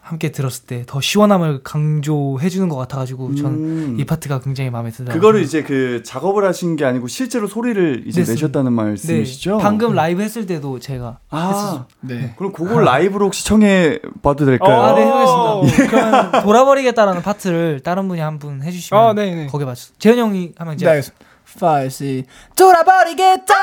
[0.09, 3.97] 함께 들었을 때 더 시원함을 강조해 주는 것 같아가지고 저는 음.
[4.01, 5.13] 이 파트가 굉장히 마음에 들어요.
[5.15, 9.59] 그거를 이제 그 작업을 하신 게 아니고 실제로 소리를 이제 네, 내셨다는 네, 말씀이시죠?
[9.59, 11.87] 방금 라이브 했을 때도 제가 아, 했었죠.
[12.01, 12.33] 네.
[12.39, 14.81] 그럼 그걸 라이브로 혹시 청해 봐도 될까요?
[14.81, 15.63] 아, 네, 어.
[15.65, 15.91] 해보겠습니다.
[15.91, 19.47] 그러면 돌아버리겠다라는 파트를 다른 분이 한 분 해주시면 아, 네, 네.
[19.49, 19.93] 거기에 맞춰.
[19.99, 21.25] 재현 형이 하면 이제 네, 알겠습니다.
[21.61, 22.25] 5, 6.
[22.57, 23.55] 돌아버리겠다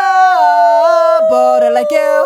[1.29, 2.25] But I like you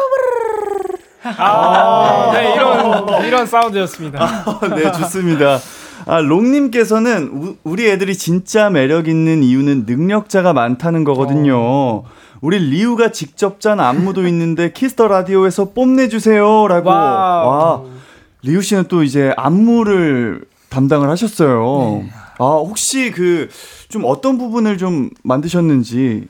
[1.24, 4.60] 아, 네, 이런, 이런 사운드였습니다.
[4.76, 5.60] 네, 좋습니다.
[6.06, 12.04] 아, 롱님께서는 우, 우리 애들이 진짜 매력 있는 이유는 능력자가 많다는 거거든요.
[12.42, 16.90] 우리 리우가 직접 짠 안무도 있는데 키스 더 라디오에서 뽐내주세요라고.
[16.90, 17.48] 와우.
[17.48, 17.82] 와,
[18.44, 22.04] 리우 씨는 또 이제 안무를 담당을 하셨어요.
[22.40, 23.50] 아, 혹시 그
[23.90, 26.28] 좀 어떤 부분을 좀 만드셨는지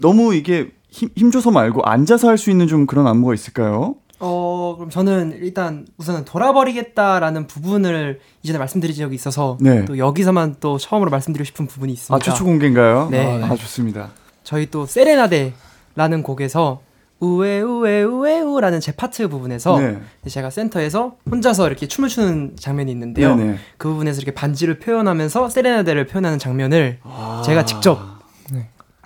[0.00, 3.96] 너무 이게 힘, 힘줘서 말고 앉아서 할 수 있는 좀 그런 안무가 있을까요?
[4.20, 9.84] 어, 그럼 저는 일단 우선은 돌아버리겠다라는 부분을 이전에 말씀드린 적이 있어서 네.
[9.86, 12.14] 또 여기서만 또 처음으로 말씀드리고 싶은 부분이 있습니다.
[12.14, 13.08] 아, 최초 공개인가요?
[13.10, 13.42] 네.
[13.42, 14.10] 아, 좋습니다.
[14.44, 16.82] 저희 또 세레나데라는 곡에서
[17.20, 19.98] 우에 우에 우에 우라는 제 파트 부분에서 네.
[20.26, 23.36] 제가 센터에서 혼자서 이렇게 춤을 추는 장면이 있는데요.
[23.76, 26.98] 그 부분에서 이렇게 반지를 표현하면서 세레나데를 표현하는 장면을
[27.44, 28.19] 제가 직접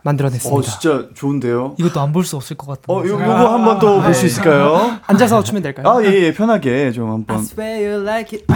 [0.04, 0.54] 만들어냈습니다.
[0.56, 1.74] 어, 진짜 좋은데요?
[1.78, 2.92] 이것도 안 볼 수 없을 것 같은데.
[2.92, 4.98] 어, 요, 요거 한번 더 볼수 있을까요?
[5.06, 5.88] 앉아서 추면 될까요?
[5.88, 7.38] 아, 예, 예, 편하게 좀 I 한번.
[7.40, 8.46] swear you like it.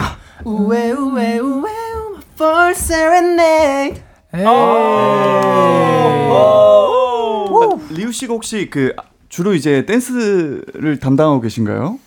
[0.45, 1.71] 우에 우에 우에 우에
[2.35, 4.01] for serenade.
[7.49, 8.93] 아, 리우 씨가 혹시 그
[9.27, 11.99] 주로 이제 댄스를 담당하고 계신가요?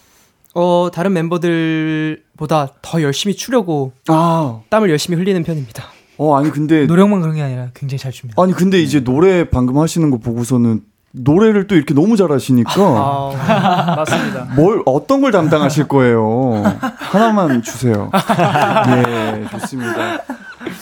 [0.55, 5.85] 어 다른 멤버들보다 더 열심히 추려고 아, 땀을 열심히 흘리는 편입니다.
[6.19, 6.87] 어, 아니, 근데.
[6.87, 8.41] 노력만 그런 게 아니라 굉장히 잘 춥니다.
[8.43, 12.73] 아니, 근데 이제 노래 방금 하시는 거 보고서는 노래를 또 이렇게 너무 잘하시니까.
[12.79, 14.49] 아, 맞습니다.
[14.57, 16.63] 뭘, 어떤 걸 담당하실 거예요?
[16.99, 18.11] 하나만 주세요.
[18.89, 20.23] 예, 좋습니다.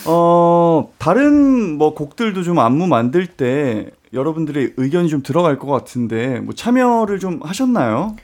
[0.07, 6.55] 어, 다른 뭐 곡들도 좀 안무 만들 때 여러분들의 의견이 좀 들어갈 것 같은데, 뭐
[6.55, 8.15] 참여를 좀 하셨나요?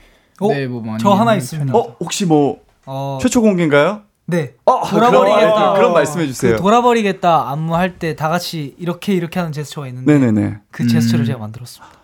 [0.40, 0.48] 어?
[0.48, 1.76] 네, 뭐 많이 저 하나 있습니다.
[1.76, 4.02] 어, 혹시 뭐, 어, 최초 공개인가요?
[4.28, 4.54] 네.
[4.64, 5.54] 어, 돌아버리겠다.
[5.54, 6.56] 그럼, 그럼 말씀해 주세요.
[6.56, 10.58] 그 돌아버리겠다 안무 할 때 다 같이 이렇게 이렇게 하는 제스처가 있는데 네네네.
[10.70, 11.26] 그 제스처를 음.
[11.26, 11.96] 제가 만들었습니다.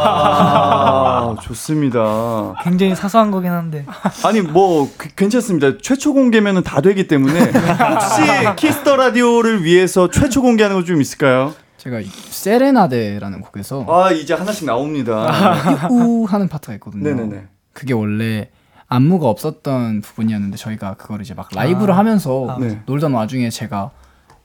[0.00, 2.54] 와, 좋습니다.
[2.62, 3.84] 굉장히 사소한 거긴 한데.
[4.24, 5.78] 아니 뭐 그- 괜찮습니다.
[5.82, 8.22] 최초 공개면은 다 되기 때문에 혹시
[8.56, 11.52] 키스 더 라디오를 위해서 최초 공개하는 거 좀 있을까요?
[11.76, 15.88] 제가 이 세레나데라는 곡에서 아 이제 하나씩 나옵니다.
[15.90, 17.02] 우 하는 파트가 있거든요.
[17.04, 17.44] 네네네.
[17.72, 18.50] 그게 원래
[18.90, 21.98] 안무가 없었던 부분이었는데 저희가 그걸 이제 막 라이브를 아.
[21.98, 22.82] 하면서 아, 네.
[22.86, 23.90] 놀던 와중에 제가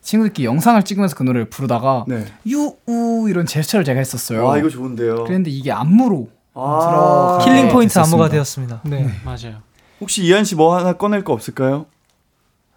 [0.02, 2.26] 친구들끼리 영상을 찍으면서 그 노래를 부르다가 네.
[2.46, 4.46] 유우 이런 제스처를 제가 했었어요.
[4.46, 5.24] 와 이거 좋은데요.
[5.24, 8.16] 그랬는데 이게 안무로 아, killing 네, 포인트 됐었습니다.
[8.16, 8.82] 안무가 되었습니다.
[8.84, 9.10] 네.
[9.26, 9.58] 맞아요.
[10.00, 11.88] 혹시 이한 씨 뭐 하나 꺼낼 거 없을까요?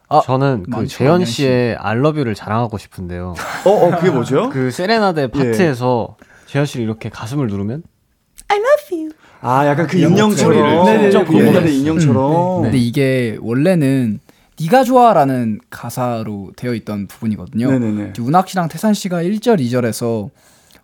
[0.08, 3.34] 아, 저는 그 재현 씨의 알러뷰를 자랑하고 싶은데요.
[3.66, 4.48] 어, 어 그게 뭐죠?
[4.48, 7.82] 그 세레나데 파트에서 재현 씨를 이렇게 가슴을 누르면
[9.40, 11.24] 아 약간 그 이런 인형 목소리를 처리를 네네네.
[11.24, 12.62] 그 옛날에 인형처럼.
[12.62, 14.20] 근데 이게 원래는
[14.60, 17.70] 네가 좋아라는 가사로 되어 있던 부분이거든요.
[17.70, 18.12] 네네네.
[18.18, 20.30] 운학 씨랑 태산 씨가 1절, 2절에서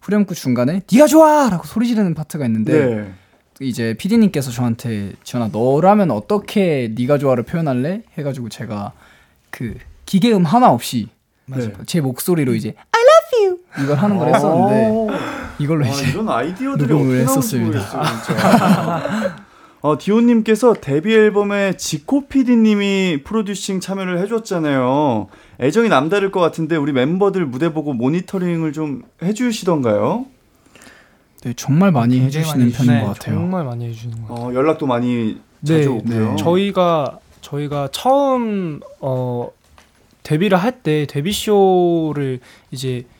[0.00, 3.12] 후렴구 중간에 네가 좋아라고 소리 지르는 파트가 있는데 네.
[3.60, 8.02] 이제 PD님께서 저한테 지현아 너라면 어떻게 네가 좋아를 표현할래?
[8.18, 8.92] 해가지고 제가
[9.50, 9.74] 그
[10.06, 11.08] 기계음 하나 없이
[11.46, 11.72] 네.
[11.86, 15.18] 제 목소리로 이제 I love you 이걸 하는 걸 했었는데
[15.58, 17.78] 이걸로 아, 이제 이런 아이디어들이 어떻게 했었습니다.
[17.78, 19.44] 모르겠어요.
[19.82, 25.26] 어, 디오님께서 데뷔 앨범에 지코 PD님이 프로듀싱 참여를 해줬잖아요.
[25.60, 30.24] 애정이 남다를 것 같은데 우리 멤버들 무대 보고 모니터링을 좀 해주시던가요?
[31.42, 33.34] 네, 정말 많이 해주시는 많이 편인 네, 것 같아요.
[33.34, 34.46] 정말 많이 해주는 것 같아요.
[34.48, 36.30] 어, 연락도 많이 네, 자주 오고요.
[36.30, 36.36] 네.
[36.36, 39.50] 저희가 저희가 처음 어
[40.22, 42.40] 데뷔를 할 때 데뷔 쇼를
[42.70, 43.13] 이제 우-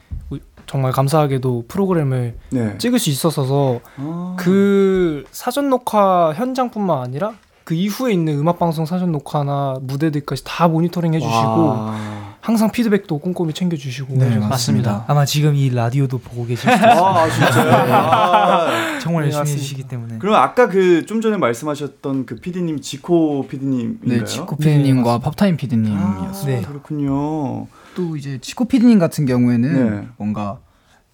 [0.67, 2.79] 정말 감사하게도 프로그램을 네.
[2.79, 4.37] 찍을 수 있었어서 아.
[4.39, 11.15] 그 사전 녹화 현장뿐만 아니라 그 이후에 있는 음악 방송 사전 녹화나 무대들까지 다 모니터링
[11.15, 11.95] 해주시고 와.
[12.43, 15.05] 항상 피드백도 꼼꼼히 챙겨주시고 네, 해줘서 맞습니다.
[15.09, 17.73] 아마 지금 이 라디오도 보고 계실 수도 아, 진짜요?
[17.95, 18.99] 아.
[19.01, 19.41] 정말 네, 열심히 맞습니다.
[19.55, 20.19] 해주시기 때문에.
[20.19, 24.19] 그럼 아까 그 좀 전에 말씀하셨던 그 PD님 지코 PD님인가요?
[24.19, 26.47] 네, 지코 PD님과 팝타임 PD님이었어요.
[26.47, 26.63] 네.
[26.65, 27.67] 아, 그렇군요.
[27.95, 30.09] 또 이제 지코 PD님 같은 경우에는 네.
[30.17, 30.61] 뭔가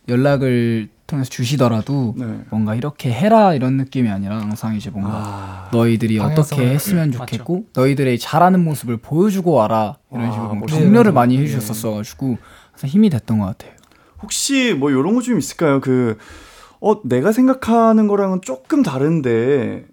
[0.08, 2.40] 연락을 통해서 주시더라도 네.
[2.50, 5.68] 뭔가 이렇게 해라 이런 느낌이 아니라 항상 이제 뭔가 아.
[5.72, 10.88] 너희들이 어떻게 했으면 좋겠고 너희들의 잘하는 모습을 보여주고 와라 이런 와, 식으로 뭔가 멋있네요.
[10.88, 12.38] 격려를 많이 해주셨었어가지고
[12.72, 13.72] 항상 힘이 됐던 것 같아요.
[14.22, 15.80] 혹시 뭐 이런 거 좀 있을까요?
[15.80, 16.16] 그,
[16.80, 19.86] 어, 내가 생각하는 거랑은 조금 다른데,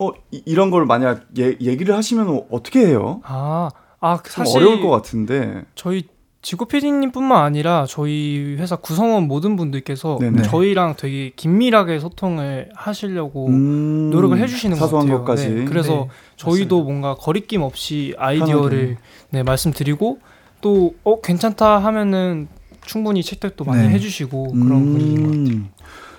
[0.00, 3.20] 어, 이, 런걸 만약 예, 얘기를 하시면 어떻게 해요?
[3.24, 3.70] 아,
[4.00, 5.64] 아좀 사실 어려울 것 같은데.
[5.76, 6.08] 저희
[6.48, 10.44] 지구 PD님뿐만 아니라 저희 회사 구성원 모든 분들께서 네네.
[10.44, 15.18] 저희랑 되게 긴밀하게 소통을 하시려고 음, 노력을 해주시는 것 같아요.
[15.18, 15.50] 것까지.
[15.50, 18.96] 네, 그래서 네, 저희도 뭔가 거리낌 없이 아이디어를.
[19.28, 20.20] 네, 말씀드리고
[20.62, 22.48] 또 어, 괜찮다 하면은
[22.80, 23.90] 충분히 채택도 많이 네.
[23.90, 25.54] 해주시고 그런 분위기인 것 같아요.
[25.54, 25.68] 음,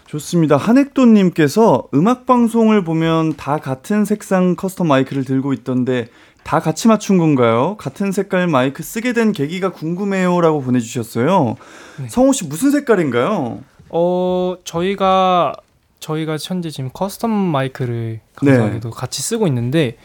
[0.05, 0.57] 좋습니다.
[0.57, 6.07] 한액도님께서 음악 방송을 보면 다 같은 색상 custom 마이크를 들고 있던데
[6.49, 7.77] 다 같이 맞춘 건가요?
[7.77, 11.57] 같은 색깔 마이크 쓰게 된 계기가 궁금해요라고 보내주셨어요.
[11.99, 12.07] 네.
[12.09, 13.59] 성호 씨 무슨 색깔인가요?
[13.89, 15.53] 어 저희가
[15.99, 18.51] 저희가 현재 지금 custom 마이크를 네.
[18.51, 19.97] 감사하게도 같이 쓰고 있는데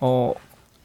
[0.00, 0.34] 어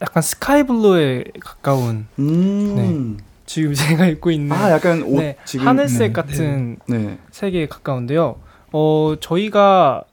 [0.02, 6.10] 약간 sky blue에 가까운 음, 지금 제가 입고 있는 아 약간 옷 네, 지금 하늘색
[6.10, 6.14] 네.
[6.14, 7.18] 같은 네.
[7.32, 8.36] 색에 가까운데요.
[8.72, 10.04] 어 저희가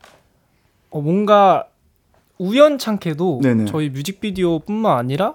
[0.89, 1.67] 어, 뭔가
[2.39, 3.65] 우연찮게도 네네.
[3.67, 5.35] 저희 뮤직비디오뿐만 아니라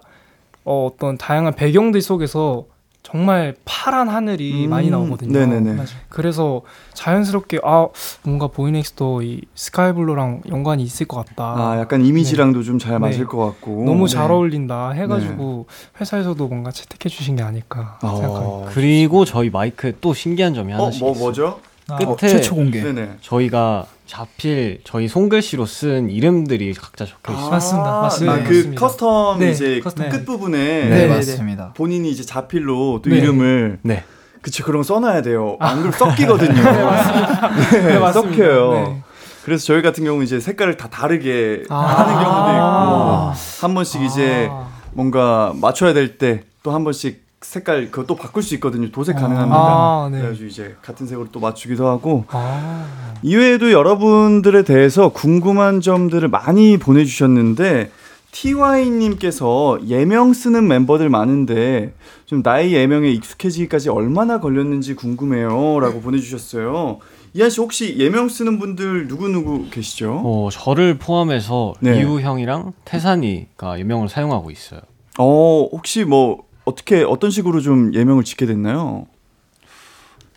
[0.66, 2.66] 어, 어떤 다양한 배경들 속에서
[3.02, 5.32] 정말 파란 하늘이 음, 많이 나오거든요.
[5.32, 5.84] 네네네.
[6.10, 6.62] 그래서
[6.94, 7.88] 자연스럽게 아
[8.24, 11.56] 뭔가 보이넥스트도어 이 sky blue랑 연관이 있을 것 같다.
[11.58, 13.00] 아 약간 이미지랑도 좀 잘 네.
[13.00, 14.14] 맞을 것 같고 너무 네.
[14.14, 15.66] 잘 어울린다 해가지고
[16.00, 18.72] 회사에서도 뭔가 채택해 주신 게 아닐까 아, 생각합니다.
[18.74, 21.24] 그리고 저희 마이크에 또 신기한 점이 어, 하나씩 뭐 있어요.
[21.24, 21.60] 뭐죠?
[21.98, 22.84] 끝에 어, 최초 공개.
[22.84, 23.18] 네네.
[23.22, 27.52] 저희가 자필 저희 손글씨로 쓴 이름들이 각자 적혀 있어요.
[27.52, 28.02] 맞습니다.
[28.02, 28.34] 맞습니다.
[28.34, 28.88] 아, 네, 그 맞습니다.
[28.88, 30.10] 커스텀 네, 이제 custom.
[30.10, 31.16] 끝 부분에 네, 네, 네.
[31.16, 31.74] 맞습니다.
[31.76, 33.18] 본인이 이제 자필로 또 네.
[33.18, 34.04] 이름을 네.
[34.42, 35.58] 그치 그런 거 써놔야 돼요.
[35.60, 36.54] 안 그러면 섞이거든요.
[36.54, 38.44] 네, 네, 맞습니다.
[38.48, 39.02] 네.
[39.46, 41.76] 그래서 저희 같은 경우는 이제 색깔을 다 다르게 아.
[41.78, 43.34] 하는 경우도 아.
[43.36, 44.70] 있고 한 번씩 이제 아.
[44.94, 48.92] 뭔가 맞춰야 될 때 또 한 번씩 색깔 또 바꿀 수 있거든요.
[48.92, 49.56] 도색 가능합니다.
[49.56, 50.20] 아, 네.
[50.20, 52.86] 그래가지고 이제 같은 색으로 또 맞추기도 하고 아.
[53.22, 57.92] 이외에도 여러분들에 대해서 궁금한 점들을 많이 보내주셨는데
[58.32, 61.94] TY님께서 예명 쓰는 멤버들 많은데
[62.26, 67.00] 좀 나의 예명에 익숙해지기까지 얼마나 걸렸는지 궁금해요라고 보내주셨어요.
[67.34, 70.22] 이한 씨 혹시 예명 쓰는 분들 누구 누구 계시죠?
[70.26, 72.00] 어, 저를 포함해서 네.
[72.00, 74.82] 이우 형이랑 태산이가 예명을 사용하고 있어요.
[75.18, 79.08] 어 혹시 뭐 어떻게 어떤 식으로 좀 예명을 짓게 됐나요?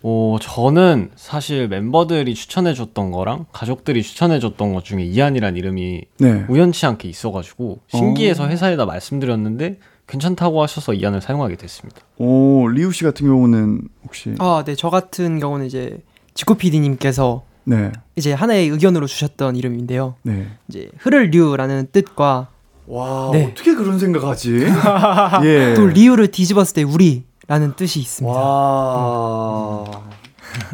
[0.05, 6.45] 어, 저는 사실 멤버들이 추천해줬던 거랑 가족들이 추천해줬던 것 중에 이한이란 이름이 네.
[6.49, 12.01] 우연치 않게 있어가지고 신기해서 회사에다 말씀드렸는데 괜찮다고 하셔서 이한을 사용하게 됐습니다.
[12.17, 14.75] 오, 리우 씨 같은 경우는 혹시 아, 네.
[14.75, 15.97] 저 같은 경우는 이제
[16.33, 17.93] 지코 PD님께서 네.
[18.17, 20.15] 이제 하나의 의견으로 주셨던 이름인데요.
[20.23, 20.47] 네.
[20.67, 22.49] 이제 흐를 류라는 뜻과
[22.87, 23.45] 와, 네.
[23.45, 24.65] 어떻게 그런 생각하지?
[25.43, 25.73] 예.
[25.73, 28.37] 또 리우를 뒤집었을 때 우리라는 뜻이 있습니다.
[28.37, 29.85] 와.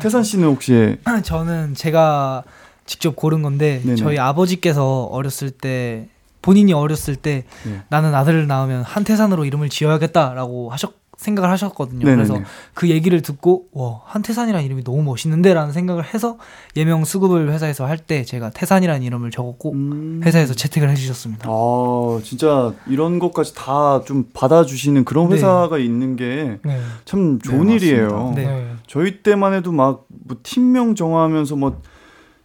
[0.01, 2.43] 태산 씨는 혹시 저는 제가
[2.85, 3.95] 직접 고른 건데 네네.
[3.95, 6.09] 저희 아버지께서 어렸을 때
[6.41, 7.81] 본인이 어렸을 때 네.
[7.89, 12.05] 나는 아들을 낳으면 한태산으로 이름을 지어야겠다라고 하셨 생각을 하셨거든요.
[12.05, 12.15] 네네네.
[12.15, 12.41] 그래서
[12.73, 16.37] 그 얘기를 듣고 와 한태산이라는 이름이 너무 멋있는데라는 생각을 해서
[16.77, 20.21] 예명 수급을 회사에서 할 때 제가 태산이라는 이름을 적었고 음.
[20.23, 21.49] 회사에서 채택을 해주셨습니다.
[21.49, 25.35] 아, 진짜 이런 것까지 다 좀 받아주시는 그런 네.
[25.35, 26.79] 회사가 있는 게 네.
[27.03, 28.33] 참 좋은 네, 일이에요.
[28.35, 28.73] 네.
[28.87, 31.81] 저희 때만 해도 막 뭐 팀명 정하면서 뭐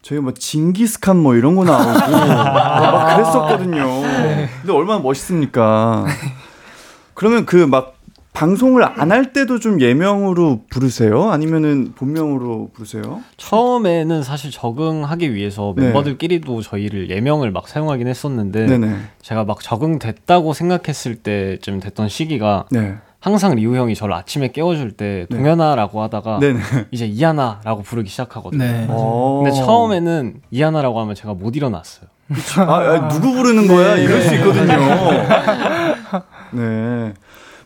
[0.03, 3.85] 저희 뭐 징기스칸 뭐 이런 거 나오고 막 그랬었거든요.
[4.63, 6.07] 근데 얼마나 멋있습니까?
[7.15, 7.94] 그러면 그 막
[8.45, 11.31] 방송을 안 할 때도 좀 예명으로 부르세요?
[11.31, 13.21] 아니면은 본명으로 부르세요?
[13.37, 15.85] 처음에는 사실 적응하기 위해서 네.
[15.85, 18.97] 멤버들끼리도 저희를 예명을 막 사용하긴 했었는데 네네.
[19.23, 22.97] 제가 막 적응됐다고 생각했을 때쯤 됐던 시기가 네.
[23.21, 25.37] 항상 리우 형이 저를 아침에 깨워줄 때 네.
[25.37, 26.59] 동현아라고 하다가 네네.
[26.91, 28.65] 이제 이하나라고 부르기 시작하거든요.
[28.65, 28.87] 네.
[28.89, 29.43] 어.
[29.45, 32.07] 근데 처음에는 이하나라고 하면 제가 못 일어났어요.
[32.59, 33.97] 아, 아, 누구 부르는 거야?
[33.97, 34.75] 이럴 수 있거든요.
[36.53, 37.13] 네.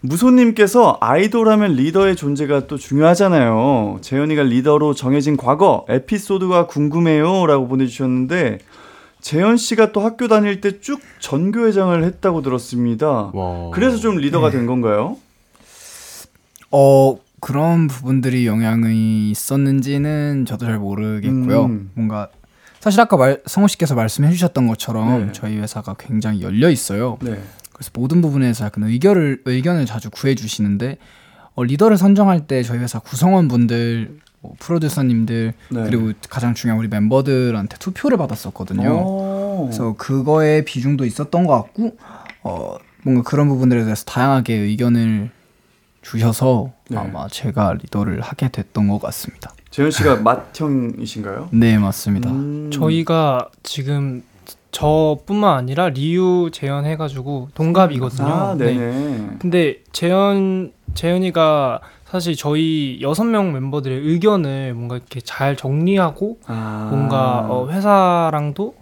[0.00, 3.98] 무소님께서 아이돌 하면 리더의 존재가 또 중요하잖아요.
[4.00, 7.46] 재현이가 리더로 정해진 과거, 에피소드가 궁금해요.
[7.46, 8.58] 라고 보내주셨는데,
[9.20, 13.30] 재현 씨가 또 학교 다닐 때 쭉 전교회장을 했다고 들었습니다.
[13.34, 13.70] 와.
[13.72, 15.16] 그래서 좀 리더가 된 건가요?
[16.70, 21.64] 어 그런 부분들이 영향이 있었는지는 저도 잘 모르겠고요.
[21.64, 21.90] 음.
[21.94, 22.28] 뭔가
[22.80, 25.32] 사실 아까 말, 성우 씨께서 말씀해 주셨던 것처럼 네.
[25.32, 27.18] 저희 회사가 굉장히 열려 있어요.
[27.20, 27.40] 네.
[27.78, 30.98] 그래서 모든 부분에서 약간 의견을 의견을 자주 구해 주시는데
[31.54, 35.82] 어, 리더를 선정할 때 저희 회사 구성원분들 뭐 프로듀서님들 네.
[35.84, 38.90] 그리고 가장 중요한 우리 멤버들한테 투표를 받았었거든요.
[38.90, 39.66] 오.
[39.66, 41.96] 그래서 그거의 비중도 있었던 것 같고
[42.42, 45.30] 어 뭔가 그런 부분들에 대해서 다양하게 의견을
[46.02, 46.98] 주셔서 네.
[46.98, 49.52] 아마 제가 리더를 하게 됐던 것 같습니다.
[49.70, 50.16] 재현 씨가
[50.56, 51.50] 맏형이신가요?
[51.52, 52.30] 네 맞습니다.
[52.30, 52.70] 음.
[52.72, 54.22] 저희가 지금
[54.70, 58.28] 저뿐만 아니라 리우 재현 해가지고 동갑이거든요.
[58.28, 58.74] 아, 네.
[59.38, 66.88] 근데 재현 재현이가 사실 저희 여섯 명 멤버들의 의견을 뭔가 이렇게 잘 정리하고 아.
[66.90, 68.74] 뭔가 어, 회사랑도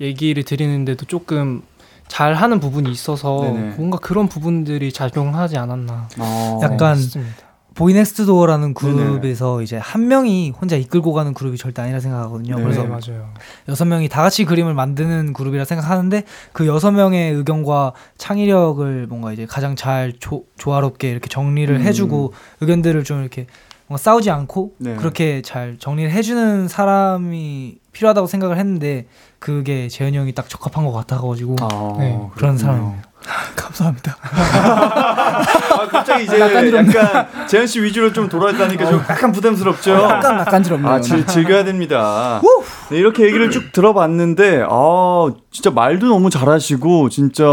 [0.00, 1.62] 얘기를 드리는데도 조금
[2.08, 3.74] 잘 하는 부분이 있어서 네네.
[3.76, 6.08] 뭔가 그런 부분들이 작용하지 않았나.
[6.18, 6.60] 어.
[6.62, 7.51] 약간 싶습니다.
[7.74, 12.56] 보이넥스트도어라는 그룹에서 이제 한 명이 혼자 이끌고 가는 그룹이 절대 아니라 생각하거든요.
[12.56, 12.62] 네.
[12.62, 13.28] 그래서 네, 맞아요.
[13.68, 19.46] 여섯 명이 다 같이 그림을 만드는 그룹이라 생각하는데 그 여섯 명의 의견과 창의력을 뭔가 이제
[19.46, 21.82] 가장 잘 조, 조화롭게 이렇게 정리를 음.
[21.82, 23.46] 해주고 의견들을 좀 이렇게
[23.86, 24.96] 뭔가 싸우지 않고 네.
[24.96, 29.06] 그렇게 잘 정리를 해주는 사람이 필요하다고 생각을 했는데
[29.38, 32.56] 그게 재현이 형이 딱 적합한 것 같아가지고 아, 네, 그런.
[32.56, 33.11] 사람입니다.
[33.56, 34.16] 감사합니다.
[34.22, 39.92] 아, 갑자기 이제 약간 재현 씨 위주로 좀 돌아다니까 좀 약간 부담스럽죠.
[39.92, 40.92] 약간 낯간지럽네요.
[40.92, 42.40] 아, 즐, 즐겨야 됩니다.
[42.90, 47.44] 네, 이렇게 얘기를 쭉 들어봤는데, 아, 진짜 말도 너무 잘하시고, 진짜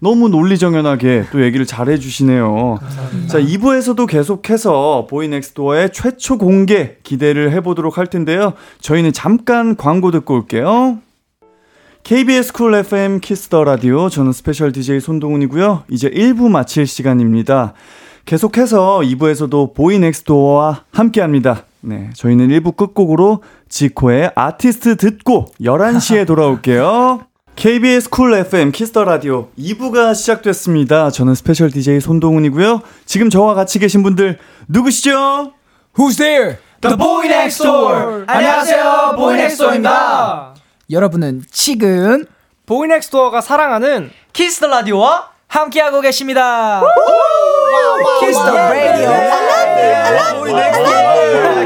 [0.00, 2.78] 너무 논리정연하게 또 얘기를 잘해주시네요.
[3.28, 8.52] 자, 2부에서도 계속해서 보이넥스도어의 최초 공개 기대를 해보도록 할 텐데요.
[8.80, 10.98] 저희는 잠깐 광고 듣고 올게요.
[12.06, 15.82] KBS 쿨 FM 키스 더 라디오 저는 special DJ 손동운이고요.
[15.90, 17.72] 이제 1부 마칠 시간입니다.
[18.24, 21.64] 계속해서 2부에서도 보이넥스트도어와 함께합니다.
[21.80, 27.22] 네, 저희는 1부 끝곡으로 지코의 아티스트 듣고 11시에 돌아올게요.
[27.56, 31.10] KBS 쿨 FM 키스 더 라디오 2부가 시작됐습니다.
[31.10, 32.82] 저는 special DJ 손동운이고요.
[33.04, 34.38] 지금 저와 같이 계신 분들
[34.68, 35.54] 누구시죠?
[35.98, 36.58] Who's there?
[36.82, 38.26] The Boy Next Door.
[38.28, 40.54] 안녕하세요, Boy Next Door입니다.
[40.90, 42.24] 여러분은 지금
[42.66, 46.80] 보이넥스트도어가 사랑하는 키스 더 라디오와 함께하고 계십니다.
[48.20, 49.10] 키스 더 라디오.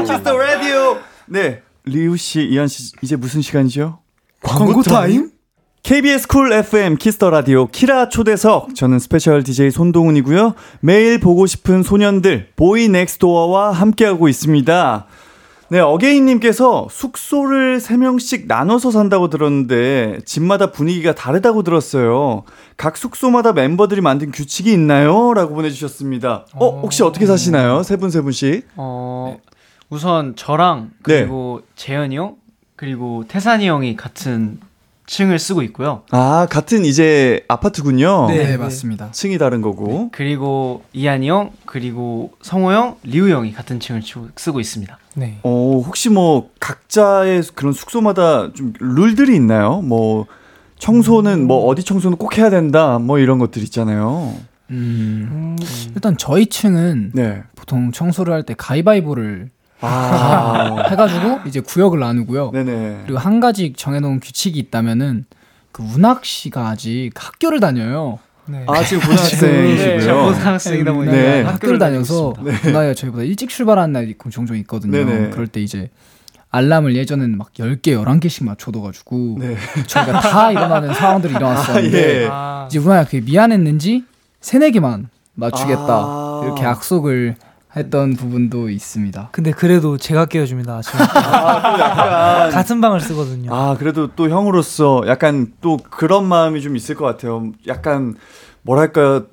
[0.05, 0.97] 키스 더 라디오.
[1.27, 3.99] 네, 리우 씨, 이한 씨 이제 무슨 시간이죠?
[4.43, 5.31] 광고 타임?
[5.83, 10.53] KBS 쿨 FM 키스 더 라디오 키라 초대석 저는 special DJ 손동운이고요.
[10.79, 15.07] 매일 보고 싶은 소년들 보이 넥스도어와 함께하고 있습니다.
[15.71, 22.43] 네, 어게인님께서 숙소를 3명씩 나눠서 산다고 들었는데 집마다 분위기가 다르다고 들었어요.
[22.75, 25.33] 각 숙소마다 멤버들이 만든 규칙이 있나요?
[25.33, 26.45] 라고 보내주셨습니다.
[26.55, 27.83] 어, 혹시 어떻게 사시나요?
[27.83, 28.67] 세 분 세 분씩?
[28.75, 29.37] 어,
[29.89, 31.21] 우선 저랑 네.
[31.21, 32.35] 그리고 재현이 형
[32.75, 34.59] 그리고 태산이 형이 같은
[35.07, 36.03] 층을 쓰고 있고요.
[36.11, 38.27] 아, 같은 이제 아파트군요.
[38.29, 38.57] 네, 네.
[38.57, 39.11] 맞습니다.
[39.11, 40.09] 층이 다른 거고.
[40.11, 44.01] 그리고 이한이 형 그리고 성호 형, 리우 형이 같은 층을
[44.35, 44.97] 쓰고 있습니다.
[45.15, 45.39] 네.
[45.43, 49.81] 어, 혹시 뭐 각자의 그런 숙소마다 좀 룰들이 있나요?
[49.81, 50.27] 뭐
[50.79, 52.97] 청소는 뭐 어디 청소는 꼭 해야 된다.
[52.99, 54.33] 뭐 이런 것들 있잖아요.
[54.69, 55.57] 음,
[55.93, 57.43] 일단 저희 층은 네.
[57.55, 59.49] 보통 청소를 할 때 가위바위보를
[59.81, 60.85] 아.
[60.89, 62.51] 해가지고 이제 구역을 나누고요.
[62.51, 63.01] 네네.
[63.05, 65.25] 그리고 한 가지 정해놓은 규칙이 있다면은
[65.71, 68.19] 그 운학 씨가 아직 학교를 다녀요.
[68.45, 68.65] 네.
[68.67, 70.25] 아, 지금 네, 고등학생이시고요.
[70.25, 71.41] 고등학생이다 보니까 네.
[71.43, 72.33] 학교를 다녀서.
[72.43, 72.51] 네.
[72.65, 74.91] 운학이가 저희보다 일찍 출발하는 날이 종종 있거든요.
[75.05, 75.29] 네네.
[75.29, 75.89] 그럴 때 이제
[76.49, 79.55] 알람을 예전에는 막 10개, 11개씩 맞춰둬가지고 네.
[79.87, 82.27] 저희가 다 일어나는 상황들이 일어났었는데 아, 예.
[82.29, 84.03] 아, 이제 운학이가 그게 미안했는지
[84.41, 86.41] 세네 개만 맞추겠다 아.
[86.43, 87.35] 이렇게 약속을
[87.75, 89.29] 했던 부분도 있습니다.
[89.31, 90.77] 근데 그래도 제가 깨워줍니다.
[90.77, 91.01] 아침에.
[91.01, 93.53] 아, 또 약간 같은 방을 쓰거든요.
[93.53, 97.51] 아, 그래도 또 형으로서 약간 또 그런 마음이 좀 있을 것 같아요.
[97.67, 98.15] 약간
[98.63, 99.23] 뭐랄까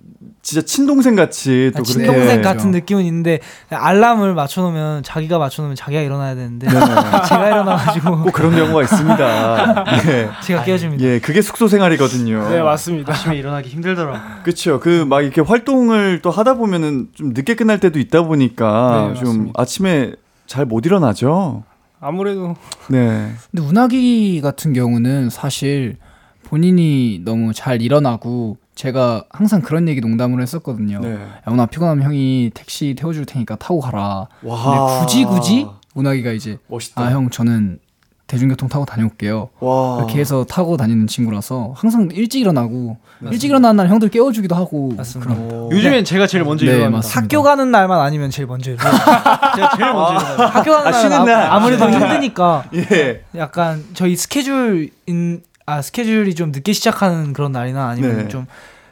[0.42, 6.00] 진짜 친동생 같이 또 아, 그렇게 친동생 같은 느낌은 있는데 알람을 맞춰놓으면 자기가 맞춰놓으면 자기가
[6.02, 6.80] 일어나야 되는데 네네.
[7.28, 9.84] 제가 일어나가지고 꼭 그런 경우가 있습니다.
[10.08, 10.30] 예.
[10.42, 11.04] 제가 깨워줍니다.
[11.04, 12.48] 예, 그게 숙소 생활이거든요.
[12.48, 13.12] 네, 맞습니다.
[13.12, 14.18] 아침에 일어나기 힘들더라고.
[14.42, 14.80] 그렇죠.
[14.80, 19.26] 그 막 이렇게 활동을 또 하다 보면은 좀 늦게 끝날 때도 있다 보니까 네, 좀
[19.28, 19.52] 맞습니다.
[19.62, 20.12] 아침에
[20.46, 21.64] 잘 못 일어나죠.
[22.00, 22.54] 아무래도
[22.88, 23.32] 네.
[23.50, 25.96] 근데 운학이 같은 경우는 사실
[26.44, 31.00] 본인이 너무 잘 일어나고 제가 항상 그런 얘기 농담으로 했었거든요.
[31.00, 31.14] 네.
[31.14, 34.28] 야, 운아 피곤하면 형이 택시 태워줄 테니까 타고 가라.
[34.44, 34.86] 와.
[34.86, 35.66] 근데 굳이 굳이
[35.96, 37.02] 운학이가 이제 멋있다.
[37.02, 37.80] 아형 저는
[38.28, 39.48] 대중교통 타고 다녀올게요.
[39.58, 39.96] 와.
[39.98, 42.96] 이렇게 해서 타고 다니는 친구라서 항상 일찍 일찍
[43.32, 45.34] 일찍 일어나는 날 형들 깨워주기도 하고 맞습니다.
[45.72, 46.98] 요즘엔 제가 제일 먼저 네, 일어납니다.
[46.98, 47.20] 맞습니다.
[47.20, 48.92] 학교 가는 날만 아니면 제일 먼저 일어나요.
[49.56, 50.48] 제가 제일 먼저 일어나요.
[50.50, 51.50] 학교 가는 아, 날 쉬는 날.
[51.50, 52.10] 아무래도 쉬는 날.
[52.12, 53.24] 힘드니까 예.
[53.34, 58.28] 약간 저희 스케줄인 아 스케줄이 좀 늦게 시작하는 그런 날이나 아니면 네.
[58.28, 58.46] 좀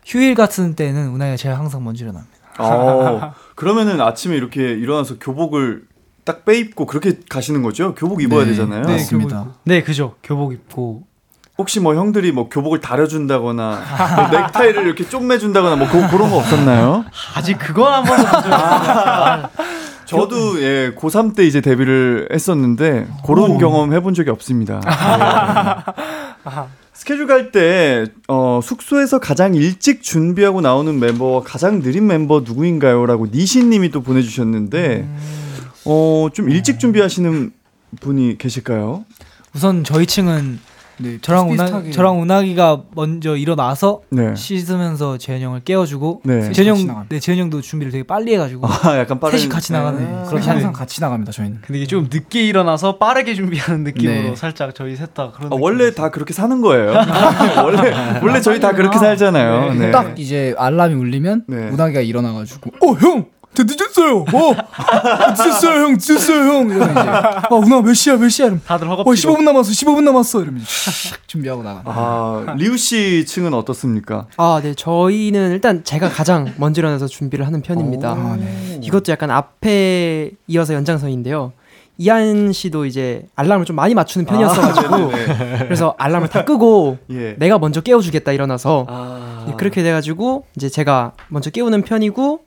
[0.05, 2.37] 휴일 같은 때는 운하이가 제일 항상 먼저 일어납니다.
[2.59, 5.85] 어, 그러면은 아침에 이렇게 일어나서 교복을
[6.25, 7.95] 딱 빼입고 그렇게 가시는 거죠?
[7.95, 8.83] 교복 입어야 네, 되잖아요.
[8.83, 9.55] 네, 맞습니다.
[9.65, 10.17] 네, 그죠.
[10.23, 11.05] 교복 입고
[11.57, 13.81] 혹시 뭐 형들이 뭐 교복을 다려준다거나
[14.17, 17.07] 뭐 넥타이를 이렇게 쪼매준다거나 뭐 그, 그런 거 없었나요?
[17.35, 19.49] 아직 그건 한 번도 본 적이 없어요.
[20.07, 24.81] 저도 예 고3 때 이제 데뷔를 했었는데 그런 경험 해본 적이 없습니다.
[26.47, 26.51] 예.
[26.93, 33.91] 스케줄 갈 때 어, 숙소에서 가장 일찍 준비하고 나오는 멤버와 가장 느린 멤버 누구인가요?라고 니신님이
[33.91, 35.07] 또 보내주셨는데
[35.85, 37.53] 어, 좀 일찍 준비하시는
[38.01, 39.05] 분이 계실까요?
[39.55, 40.59] 우선 저희 층은
[40.99, 41.83] 네, 저랑 운하.
[41.91, 44.35] 저랑 운하기가 먼저 일어나서 네.
[44.35, 46.53] 씻으면서 재현 형을 깨워주고 네.
[46.53, 47.07] 재현 형.
[47.09, 49.99] 네 재현 형도 준비를 되게 빨리 해가지고 아, 약간 빠른 셋이 같이 나가네.
[49.99, 50.07] 네.
[50.07, 51.59] 그렇게 그렇게 항상 같이 나갑니다 저희는.
[51.63, 54.37] 근데 이게 좀 늦게 일어나서 빠르게 준비하는 느낌으로 네.
[54.37, 56.93] 살짝 저희 셋 다 그런 아, 원래 다 그렇게 사는 거예요.
[57.65, 59.75] 원래 원래 저희 다 그렇게 살잖아요.
[59.75, 59.91] 네.
[59.91, 61.69] 딱 이제 알람이 울리면 네.
[61.71, 63.27] 운하기가 일어나가지고 어 형.
[63.57, 64.19] 저 늦었어요.
[64.35, 64.55] 어,
[65.31, 65.93] 늦었어요, 형.
[65.99, 66.69] 늦었어요, 형.
[66.69, 68.47] 이러면 이제, 아, 운하 몇 시야, 몇 시야?
[68.49, 70.43] 이러면, 다들 어, 허겁지겁 15분 남았어, 15분 남았어.
[70.43, 71.81] 이러면 샥 준비하고 나가.
[71.87, 74.27] 아, 리우 씨 층은 어떻습니까?
[74.37, 74.75] 아, 네.
[74.75, 78.11] 저희는 일단 제가 가장 먼저 일어나서 준비를 하는 편입니다.
[78.11, 78.79] 아, 네.
[78.83, 81.53] 이것도 약간 앞에 이어서 연장선인데요.
[81.99, 85.59] 이한 씨도 이제 알람을 좀 많이 맞추는 편이었어가지고 아, 네네네.
[85.65, 87.37] 그래서 알람을 다 끄고 예.
[87.39, 89.45] 내가 먼저 깨워주겠다 일어나서 아.
[89.49, 92.41] 네, 그렇게 돼가지고 이제 제가 먼저 깨우는 편이고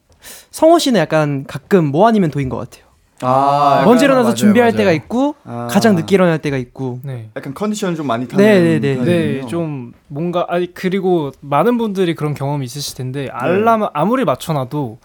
[0.52, 2.90] 성호 씨는 약간 가끔 뭐 아니면 도인 것 같아요.
[3.22, 4.78] 아, 먼저 일어나서 맞아요, 준비할 맞아요.
[4.78, 5.68] 때가 있고 아.
[5.70, 7.30] 가장 늦게 일어날 때가 있고 네.
[7.36, 8.96] 약간 컨디션 좀 많이 타는 네, 네, 네.
[8.96, 9.48] 네, 편이군요.
[9.48, 15.00] 좀 뭔가 아니 그리고 많은 분들이 그런 경험이 있으실 텐데 알람을 아무리 맞춰놔도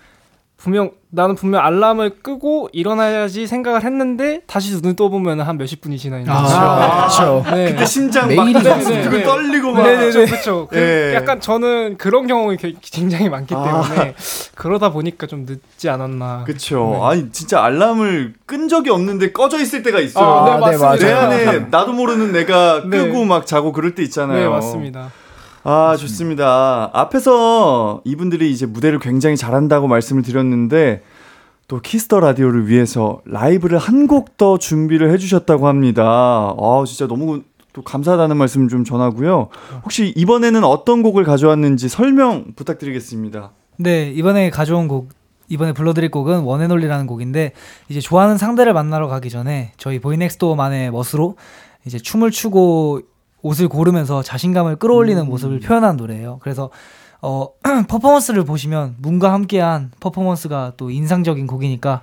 [0.57, 6.19] 분명 나는 분명 알람을 끄고 일어나야지 생각을 했는데 다시 눈을 떠보면 한 몇십 분이 지나
[6.19, 6.55] 있는 거죠.
[6.57, 7.45] 아, 그렇죠.
[7.55, 7.71] 네.
[7.71, 9.23] 그때 심장 막 네, 네, 네.
[9.23, 10.27] 떨리고 막 네네네.
[10.27, 10.67] 그렇죠.
[10.69, 11.15] 그 예.
[11.15, 13.63] 약간 저는 그런 경험이 게- 굉장히 많기 아.
[13.63, 14.15] 때문에
[14.57, 16.45] 그러다 보니까 좀 늦지 않았나.
[16.47, 16.99] 그쵸.
[17.01, 17.07] 네.
[17.07, 20.25] 아니 진짜 알람을 끈 적이 없는데 꺼져 있을 때가 있어요.
[20.25, 21.07] 아, 네, 네, 맞습니다.
[21.07, 21.49] 내 맞아요.
[21.51, 22.99] 안에 나도 모르는 내가 네.
[22.99, 24.39] 끄고 막 자고 그럴 때 있잖아요.
[24.39, 25.13] 네, 맞습니다.
[25.67, 26.91] 아, 좋습니다.
[26.93, 31.03] 앞에서 이분들이 이제 무대를 굉장히 잘한다고 말씀을 드렸는데
[31.69, 36.03] 또 키스 더 라디오를 위해서 라이브를 한 곡 더 준비를 해 주셨다고 합니다.
[36.59, 37.43] 아, 진짜 너무
[37.73, 39.49] 또 감사하다는 말씀 좀 전하고요.
[39.83, 43.51] 혹시 이번에는 어떤 곡을 가져왔는지 설명 부탁드리겠습니다.
[43.79, 45.09] 네 이번에 가져온 곡
[45.49, 47.53] 이번에 불러드릴 곡은 원앤올리라는 곡인데
[47.89, 51.37] 이제 좋아하는 상대를 만나러 가기 전에 저희 보이넥스토어만의 멋으로
[51.87, 53.01] 이제 춤을 추고
[53.45, 56.39] 옷을 고르면서 자신감을 끌어올리는 모습을 표현한 노래예요.
[56.43, 56.71] 그래서
[57.21, 57.49] 어
[57.89, 62.01] 퍼포먼스를 보시면 문과 함께한 퍼포먼스가 또 인상적인 곡이니까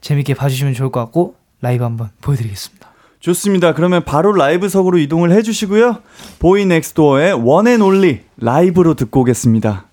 [0.00, 2.88] 재밌게 봐주시면 좋을 것 같고 라이브 한번 보여드리겠습니다.
[3.18, 3.74] 좋습니다.
[3.74, 5.98] 그러면 바로 라이브석으로 이동을 해주시고요.
[6.38, 9.86] 보이 넥스도어의 원앤올리 라이브로 듣고 오겠습니다.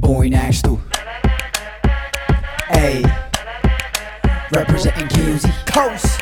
[0.00, 0.80] Boy next door.
[2.72, 3.02] Hey,
[4.54, 6.20] representing QZ Coast.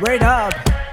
[0.00, 0.85] Right up.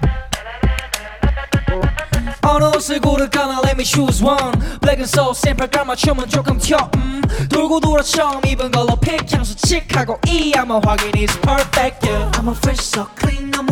[2.42, 7.22] 어느 옷을 고를까나 let me choose one Black and soul 샘플 깔맞춤은 조금 튀어 음.
[7.48, 12.30] 돌고 돌아 처음 입은 걸로 픽 향수 칙하고 이 아마 확인 is perfect yeah.
[12.38, 13.62] I'm a fresh so clean 너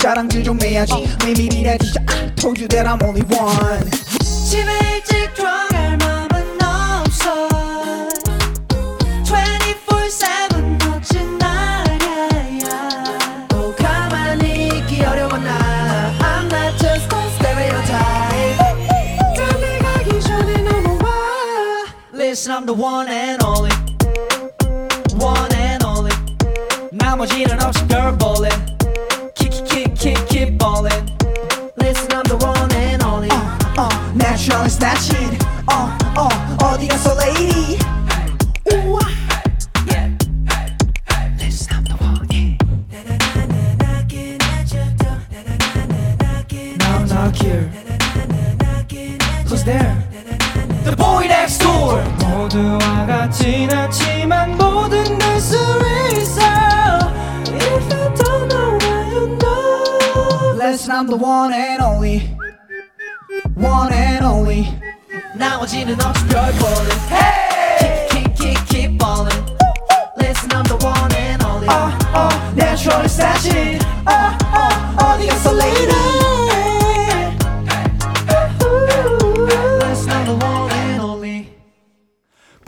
[0.00, 0.94] 자랑질 좀 해야지
[1.24, 3.99] 메밀이라 진짜 I told you that I'm only one
[60.69, 60.69] know.
[60.69, 62.19] Listen, I'm the one and only
[63.55, 64.65] One and only
[65.35, 66.89] 나머지는 없이 별 볼래.
[67.09, 68.07] Hey!
[68.09, 69.31] Keep, keep, keep, keep ballin'.
[70.17, 71.67] Listen, I'm the one and only.
[71.67, 76.08] uh, uh, Natural is that shit uh, uh, 어디 갔어, lady?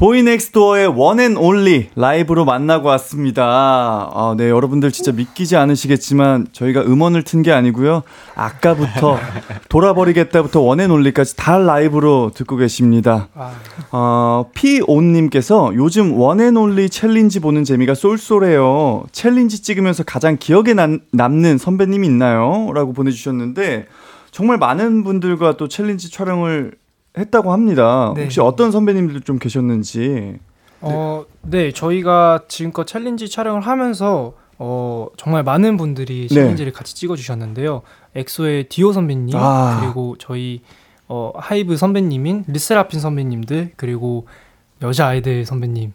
[0.02, 3.44] 보이 넥스도어의 원앤 올리 라이브로 만나고 왔습니다.
[4.12, 8.02] 아, 네, 여러분들 진짜 믿기지 않으시겠지만 저희가 음원을 튼 게 아니고요.
[8.34, 9.16] 아까부터
[9.70, 13.28] 돌아버리겠다부터 One and Only까지 다 라이브로 듣고 계십니다.
[13.92, 19.04] 어, 피온님께서 요즘 One and Only 챌린지 보는 재미가 쏠쏠해요.
[19.12, 22.72] 챌린지 찍으면서 가장 기억에 남, 남는 선배님이 있나요?
[22.74, 23.86] 라고 보내주셨는데
[24.32, 26.72] 정말 많은 분들과 또 챌린지 촬영을
[27.16, 28.12] 했다고 합니다.
[28.16, 28.22] 네.
[28.24, 30.38] 혹시 어떤 선배님들 좀 계셨는지.
[30.80, 36.34] 어, 네, 저희가 지금껏 챌린지 촬영을 하면서 어, 정말 많은 분들이 네.
[36.34, 37.82] 챌린지를 같이 찍어주셨는데요.
[38.14, 39.80] 엑소의 디오 선배님, 아.
[39.80, 40.62] 그리고 저희
[41.08, 44.26] 어, 하이브 선배님인 르세라핌 선배님들, 그리고
[44.82, 45.92] 여자 아이들 선배님,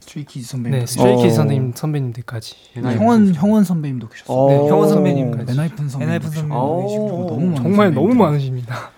[0.00, 0.78] 스트레이키즈 선배님.
[0.80, 1.30] 네, 스트레이키즈 어.
[1.30, 2.56] 선배님 선배님들까지.
[2.74, 4.36] 형원 형원 선배님도 계셨어요.
[4.36, 4.48] 어.
[4.50, 5.52] 네, 형원 선배님까지.
[5.52, 6.08] 엔하이픈 선배님.
[6.14, 8.18] 엔하이픈 선배님 너무 많은 정말 너무 선배님들이.
[8.18, 8.90] 많으십니다.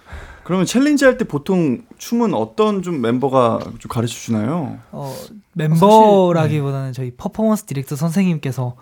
[0.45, 4.79] 그러면 챌린지 할 때 보통 춤은 어떤 좀 멤버가 좀 가르쳐 주나요?
[4.91, 5.15] 어,
[5.55, 8.75] 멤버라기보다는 저희 퍼포먼스 디렉터 선생님께서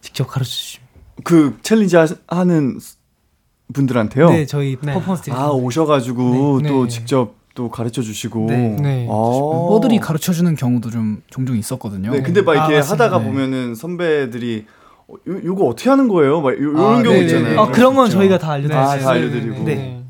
[0.00, 0.92] 직접 가르쳐 주십니다.
[1.24, 2.78] 그 챌린지 하, 하는
[3.72, 4.28] 분들한테요?
[4.30, 4.92] 네, 저희 네.
[4.92, 5.42] 퍼포먼스 디렉터.
[5.42, 6.68] 아, 오셔가지고 네.
[6.68, 6.88] 또 네.
[6.88, 8.46] 직접 또 가르쳐 주시고.
[8.48, 8.76] 네.
[8.80, 9.08] 네.
[9.10, 9.12] 아.
[9.54, 12.10] 멤버들이 가르쳐 주는 경우도 좀 종종 있었거든요.
[12.12, 12.80] 네, 근데 막 이렇게 아.
[12.82, 13.24] 하다가 네.
[13.24, 14.66] 보면은 선배들이
[15.08, 16.42] 어, 요, 요거 어떻게 하는 거예요?
[16.42, 17.16] 막 요, 요런 아, 경우.
[17.16, 17.60] 있잖아요.
[17.60, 18.18] 아, 그런 건 진짜.
[18.18, 18.78] 저희가 다 알려드리죠.
[18.78, 19.64] 아, 다 알려드리고.
[19.64, 20.02] 네.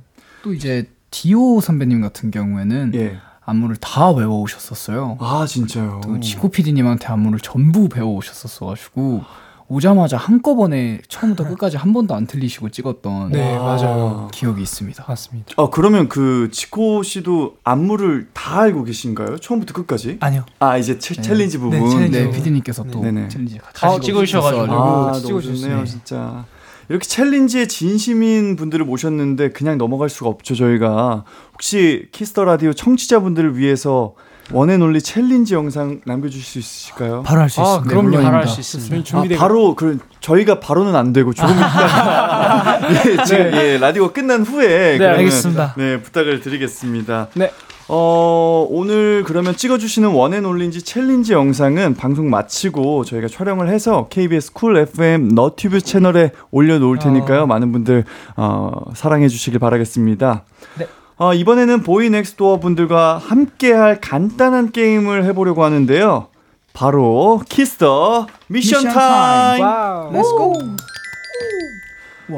[0.42, 0.88] 또 이제
[1.18, 3.16] 디오 선배님 같은 경우에는 예.
[3.40, 5.16] 안무를 다 외워 오셨었어요.
[5.18, 6.02] 아, 진짜요.
[6.04, 9.22] 또 지코 PD님한테 안무를 전부 배워 오셨었어가지고
[9.68, 14.28] 오자마자 한꺼번에 처음부터 끝까지 한 번도 안 틀리시고 찍었던 네, 맞아요.
[14.30, 15.06] 기억이 있습니다.
[15.08, 15.54] 맞습니다.
[15.56, 19.38] 아, 그러면 그 지코 씨도 안무를 다 알고 계신가요?
[19.38, 20.18] 처음부터 끝까지?
[20.20, 20.44] 아니요.
[20.58, 21.22] 아, 이제 채, 네.
[21.22, 21.80] 챌린지 부분.
[21.82, 22.24] 네, 챌린지.
[22.24, 23.28] 네, PD님께서 또 네네.
[23.28, 24.62] 챌린지 같이 다 찍으셔가지고.
[24.64, 24.66] 아,
[25.12, 25.62] 너무 찍어주셨어요.
[25.70, 26.44] 좋네요, 진짜.
[26.88, 31.24] 이렇게 챌린지에 진심인 분들을 모셨는데 그냥 넘어갈 수가 없죠, 저희가.
[31.52, 34.14] 혹시 키스터 라디오 청취자분들을 위해서
[34.52, 37.22] One and Only 챌린지 영상 남겨주실 수 있으실까요?
[37.24, 37.88] 바로 할수 아, 있습니다.
[37.90, 38.02] 그럼요.
[38.10, 38.30] 물론입니다.
[38.30, 39.18] 바로 할 수 있습니다.
[39.18, 39.38] 아.
[39.38, 45.18] 바로 그 저희가 바로는 안 되고 조금 이따 예, 지금 예, 라디오 끝난 후에 그러면,
[45.18, 45.74] 알겠습니다.
[45.76, 47.28] 네 부탁을 드리겠습니다.
[47.34, 47.50] 네.
[47.88, 54.52] 어 오늘 그러면 찍어주시는 One and Only 챌린지 영상은 방송 마치고 저희가 촬영을 해서 KBS
[54.54, 57.46] 쿨 FM 너튜브 채널에 올려놓을 테니까요.
[57.46, 58.04] 많은 분들
[58.36, 60.42] 어, 사랑해 주시길 바라겠습니다.
[60.78, 60.88] 네.
[61.18, 66.26] 어, 이번에는 보이넥스트도어 분들과 함께할 간단한 게임을 해보려고 하는데요.
[66.72, 69.62] 바로 키스터 미션, 미션 타임.
[69.62, 69.64] 타임.
[69.64, 70.12] Wow.
[70.12, 70.54] Let's go.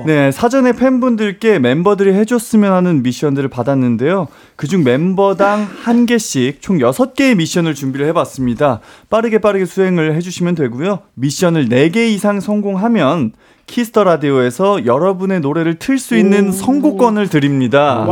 [0.07, 4.29] 네, 사전에 팬분들께 멤버들이 해줬으면 하는 미션들을 받았는데요.
[4.57, 8.81] 그중 멤버당 한 개씩 총 6개의 미션을 준비를 해봤습니다.
[9.09, 11.01] 빠르게 빠르게 수행을 해주시면 되고요.
[11.15, 13.33] 미션을 4개 이상 성공하면
[13.67, 18.05] 키스터 라디오에서 여러분의 노래를 틀 수 있는 선곡권을 드립니다.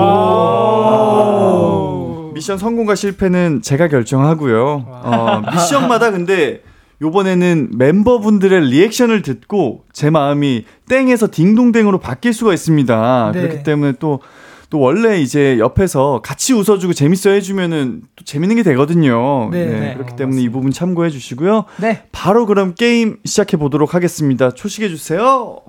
[2.34, 4.84] 미션 성공과 실패는 제가 결정하고요.
[4.86, 6.60] 어, 미션마다 근데
[7.02, 13.32] 요번에는 멤버분들의 리액션을 듣고 제 마음이 땡에서 딩동댕으로 바뀔 수가 있습니다.
[13.34, 13.40] 네.
[13.40, 14.20] 그렇기 때문에 또,
[14.70, 19.50] 또 원래 이제 옆에서 같이 웃어주고 재밌어 해주면은 또 재밌는 게 되거든요.
[19.50, 19.66] 네.
[19.66, 19.94] 네, 네.
[19.94, 21.66] 그렇기 때문에 이 부분 참고해 주시고요.
[21.78, 22.04] 네.
[22.12, 24.50] 바로 그럼 게임 시작해 보도록 하겠습니다.
[24.52, 25.60] 초 시작해 주세요.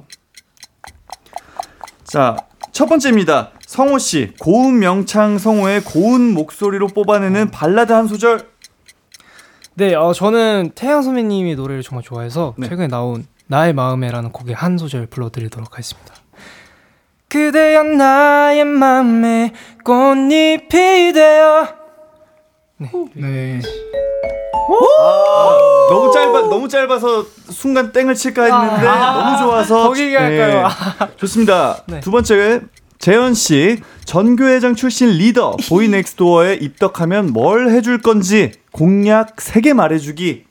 [2.05, 2.37] 자,
[2.71, 3.51] 첫 번째입니다.
[3.65, 8.47] 성호 씨, 고음 명창 성호의 고운 목소리로 뽑아내는 발라드 한 소절.
[9.77, 12.67] 네, 어, 저는 태양 선배님의 노래를 정말 좋아해서 네.
[12.67, 16.15] 최근에 나온 나의 마음에라는 곡의 한 소절 불러드리도록 하겠습니다.
[17.29, 19.53] 그대여 나의 맘에
[19.83, 21.67] 꽃잎이 되어
[23.13, 23.61] 네.
[24.99, 25.57] 아,
[25.91, 30.69] 너무 짧아 너무 짧아서 순간 땡을 칠까 했는데 너무 좋아서 거기 갈까요?
[31.17, 31.83] 좋습니다.
[31.85, 31.99] 네.
[31.99, 32.61] 두 번째
[32.97, 40.45] 재현 씨 전교회장 출신 리더 보이넥스도어에 입덕하면 뭘 해줄 건지 공약 3개 말해주기.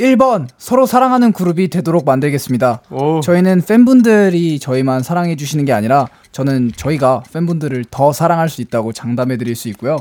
[0.00, 2.82] 1번 서로 사랑하는 그룹이 되도록 만들겠습니다.
[3.22, 9.36] 저희는 팬분들이 저희만 사랑해 주시는 게 아니라 저는 저희가 팬분들을 더 사랑할 수 있다고 장담해
[9.36, 9.98] 드릴 수 있고요.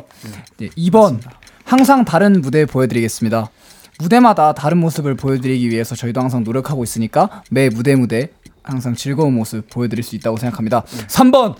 [0.57, 1.19] 네, 2번
[1.63, 3.51] 항상 다른 무대 보여드리겠습니다.
[3.99, 8.29] 무대마다 다른 모습을 보여드리기 위해서 저희도 항상 노력하고 있으니까 매 무대 무대
[8.63, 10.81] 항상 즐거운 모습 보여드릴 수 있다고 생각합니다.
[11.07, 11.53] 3번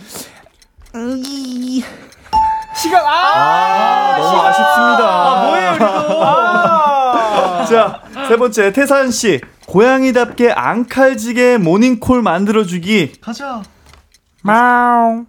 [2.82, 5.44] 시간 아, 아, 너무 아쉽습니다.
[5.46, 5.78] 뭐예요,
[7.70, 13.14] 자, 세 번째 태산 씨 고양이답게 앙칼지게 모닝콜 만들어 주기.
[13.22, 13.62] 가자.
[14.42, 15.26] 마우.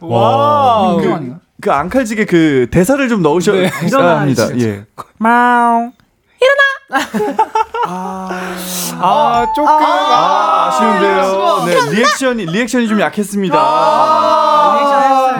[0.00, 1.38] 와, 이거 그, 아닌가?
[1.62, 4.48] 그 앙칼지게 그 대사를 좀 넣으셔야 합니다.
[4.58, 4.84] 예.
[5.18, 5.90] 마우.
[9.04, 11.64] 아 조금 아, 아쉬운데요.
[11.64, 13.56] 네, 리액션이 리액션이 좀 약했습니다.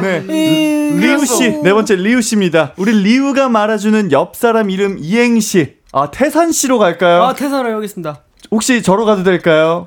[0.03, 2.72] 네, 리우 씨, 네 번째 리우 씨입니다.
[2.76, 5.76] 우리 리우가 말아주는 옆 사람 이름 이행시.
[5.92, 7.22] 아, 태산 씨로 갈까요?
[7.24, 8.20] 아 태산을 해보겠습니다.
[8.50, 9.86] 혹시 저로 가도 될까요?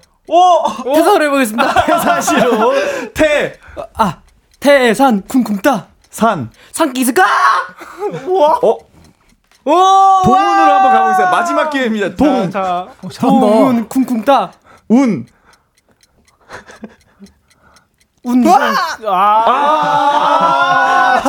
[0.83, 1.73] 태산을 해보겠습니다.
[1.85, 2.73] 태산 씨로
[3.13, 3.53] 태,
[3.95, 4.19] 아
[4.59, 6.49] 태산 쿵쿵 따 산.
[6.71, 7.23] 산기스가
[8.61, 8.77] 어,
[10.23, 11.31] 동운으로 한번 가보겠습니다.
[11.31, 12.15] 마지막 기회입니다.
[12.15, 12.87] 동, 자,
[13.19, 14.51] 동운 쿵쿵 따
[14.87, 15.25] 운.
[18.25, 18.51] 운동
[19.07, 21.21] 아,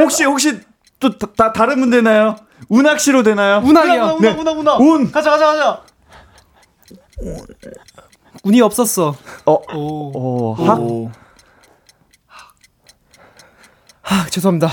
[0.00, 0.60] 혹시 혹시
[0.98, 2.34] 또 다, 다른 분 되나요?
[2.68, 3.62] 운학 씨로 되나요?
[3.64, 4.18] 운학이요.
[4.20, 4.30] 네.
[4.32, 5.12] 운아 운아 운.
[5.12, 5.80] 가자 가자 가자.
[8.42, 9.14] 운이 없었어.
[9.46, 10.78] 어, 어, 학.
[14.06, 14.68] 아 죄송합니다.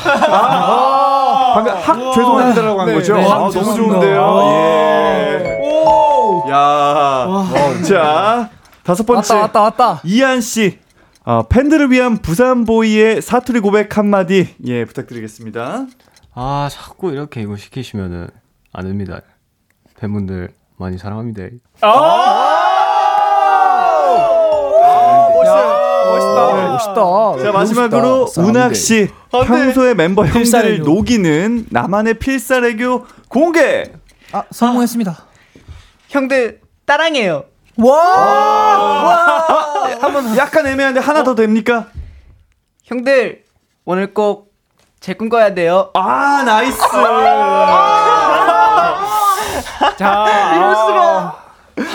[1.53, 3.15] 방금 학 죄송합니다라고 한 거죠?
[3.15, 3.75] 네, 아, 학 너무.
[3.75, 4.41] 좋은데요.
[4.51, 5.60] 예.
[6.51, 7.27] 야.
[7.87, 8.49] 자,
[8.83, 9.33] 다섯 번째.
[9.33, 10.01] 왔다 왔다 왔다.
[10.03, 10.79] 이한 씨.
[11.23, 15.85] 어, 팬들을 위한 부산 보이의 사투리 고백 한마디 예 부탁드리겠습니다.
[16.33, 18.27] 아 자꾸 이렇게 이거 시키시면은
[18.73, 19.21] 안 됩니다.
[19.99, 21.43] 팬분들 많이 사랑합니다.
[25.35, 25.81] 멋있어요.
[26.11, 27.43] 멋있다.
[27.43, 30.79] 자 마지막으로 운학 씨 평소에 멤버 형들을.
[30.79, 33.91] 녹이는 나만의 필살애교 공개.
[34.31, 35.30] 아 성공했습니다.
[36.11, 37.45] 형들 따랑해요.
[40.01, 41.87] 한번 약간 애매한데 하나 더 됩니까?
[42.83, 43.43] 형들
[43.85, 44.51] 오늘 꼭
[44.99, 45.89] 제 꿈 꿔야 돼요.
[45.95, 46.77] 아 nice.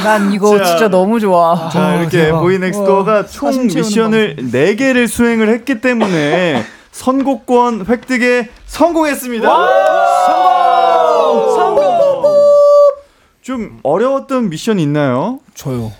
[0.02, 0.64] 난 이거 자.
[0.64, 1.68] 진짜 너무 좋아.
[1.68, 2.40] 자 이렇게 대박.
[2.40, 9.48] 보이넥스트도어가 총 사심 채우는 미션을 4개를 수행을 했기 때문에 선곡권 획득에 성공했습니다.
[13.46, 15.38] 좀 어려웠던 미션 있나요?
[15.54, 15.92] 저요.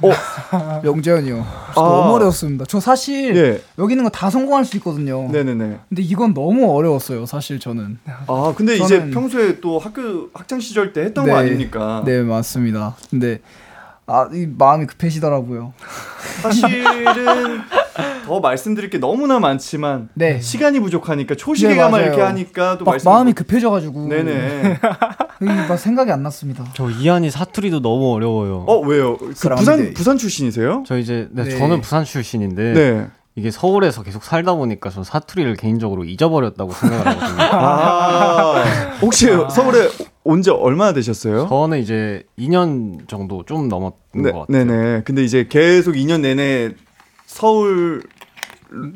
[0.82, 1.46] 명재현이요.
[1.74, 1.84] 저 아.
[1.84, 2.64] 너무 어려웠습니다.
[2.66, 3.60] 저 사실 예.
[3.78, 5.28] 여기 있는 거 다 성공할 수 있거든요.
[5.30, 5.80] 네네네.
[5.90, 7.26] 근데 이건 너무 어려웠어요.
[7.26, 7.98] 사실 저는.
[8.26, 11.32] 아 근데 이제 저는- 평소에 또 학교 학창 시절 때 했던 네.
[11.32, 12.02] 거 아닙니까?
[12.06, 12.96] 네 맞습니다.
[13.10, 13.40] 근데
[14.06, 15.74] 아, 이 마음이 급해지더라고요.
[16.40, 17.60] 사실은
[18.26, 20.40] 더 말씀드릴 게 너무나 많지만 네.
[20.40, 22.06] 시간이 부족하니까 네, 초시계가만 맞아요.
[22.06, 24.08] 이렇게 하니까 또 마음이 급해져가지고.
[24.08, 24.78] 네네.
[25.44, 26.64] 이막 생각이 안 났습니다.
[26.74, 28.64] 저 이한이 사투리도 너무 어려워요.
[28.66, 29.16] 어 왜요?
[29.16, 29.96] 그 부산 사랑합니다.
[29.96, 30.84] 부산 출신이세요?
[30.86, 31.58] 저 이제 네, 네.
[31.58, 33.06] 저는 부산 출신인데 네.
[33.36, 37.42] 이게 서울에서 계속 살다 보니까 전 사투리를 개인적으로 잊어버렸다고 생각을 하거든요.
[37.42, 38.64] 아
[39.02, 39.88] 혹시 서울에
[40.22, 41.48] 온 지 얼마나 되셨어요?
[41.48, 44.64] 저는 이제 2년 정도 좀 넘었던 네, 것 같아요.
[44.64, 45.02] 네네.
[45.04, 46.70] 근데 이제 계속 2년 내내
[47.26, 48.02] 서울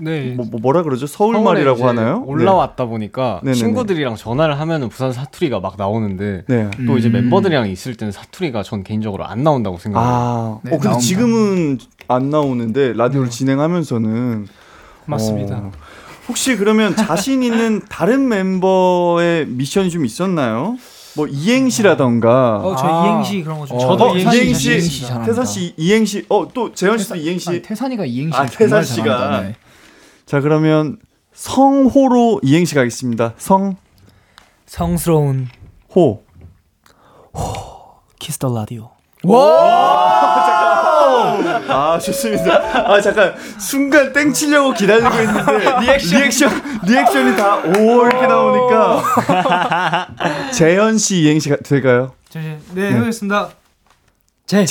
[0.00, 0.34] 네.
[0.36, 1.06] 뭐, 뭐 뭐라 그러죠?
[1.06, 2.22] 서울말이라고 이제 하나요?
[2.26, 3.56] 올라왔다 보니까 네네네.
[3.58, 6.70] 친구들이랑 전화를 하면은 부산 사투리가 막 나오는데 네.
[6.86, 7.12] 또 이제 음.
[7.12, 10.10] 멤버들이랑 있을 때는 사투리가 전 개인적으로 안 나온다고 생각해요.
[10.10, 10.98] 아, 네, 어 근데 나옵니다.
[11.06, 14.46] 지금은 안 나오는데 라디오를 진행하면서는
[15.06, 15.56] 맞습니다.
[15.56, 15.72] 어,
[16.28, 20.76] 혹시 그러면 자신 있는 다른 멤버의 미션이 좀 있었나요?
[21.16, 23.06] 뭐 이행시라던가 어, 저 아.
[23.06, 23.76] 이행시 그런 거 좀.
[23.76, 24.78] 어, 저도 어, 이행시.
[25.24, 29.40] 태산 씨 이행시 어 또 재현 씨도 이행시 아니, 태산이가 이행시 아, 태산 씨가.
[29.42, 29.54] 네.
[30.28, 30.98] 자 그러면
[31.32, 33.32] 성호로 이행시 가겠습니다.
[33.38, 33.76] 성호
[34.66, 35.48] 성스러운.
[38.18, 38.90] 키스터 라디오.
[41.70, 42.92] 아 좋습니다.
[42.92, 43.34] 아 잠깐.
[43.58, 46.20] 순간 땡 치려고 기다리고 있는데 리액션.
[46.20, 46.50] 리액션
[46.84, 50.08] 리액션이 다 오 이렇게 나오니까.
[50.52, 52.12] 재현 씨 이행시 가- 될까요?
[52.28, 53.48] 잠시 네, 해보겠습니다.
[54.46, 54.66] 제.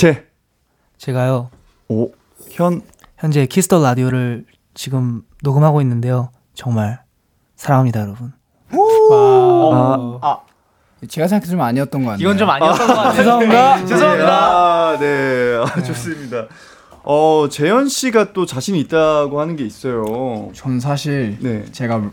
[0.99, 1.49] 제가요.
[1.89, 2.11] 오,
[2.51, 2.81] 현,
[3.17, 4.45] 현재 키스터 라디오를
[4.75, 6.31] 지금 녹음하고 있는데요.
[6.53, 6.99] 정말
[7.55, 8.33] 사랑합니다, 여러분.
[10.21, 10.39] 아,
[11.07, 12.27] 제가 생각했을 때 아니었던 거 같네요.
[12.27, 13.15] 이건 좀 아니었던 것 같아요.
[13.15, 13.85] 죄송합니다.
[13.85, 14.29] 죄송합니다.
[14.29, 15.55] 아, 네.
[15.63, 16.47] 아, 좋습니다.
[17.03, 20.49] 어, 재현 씨가 또 자신 있다고 하는 게 있어요.
[20.53, 21.63] 전 사실 네.
[21.71, 22.11] 제가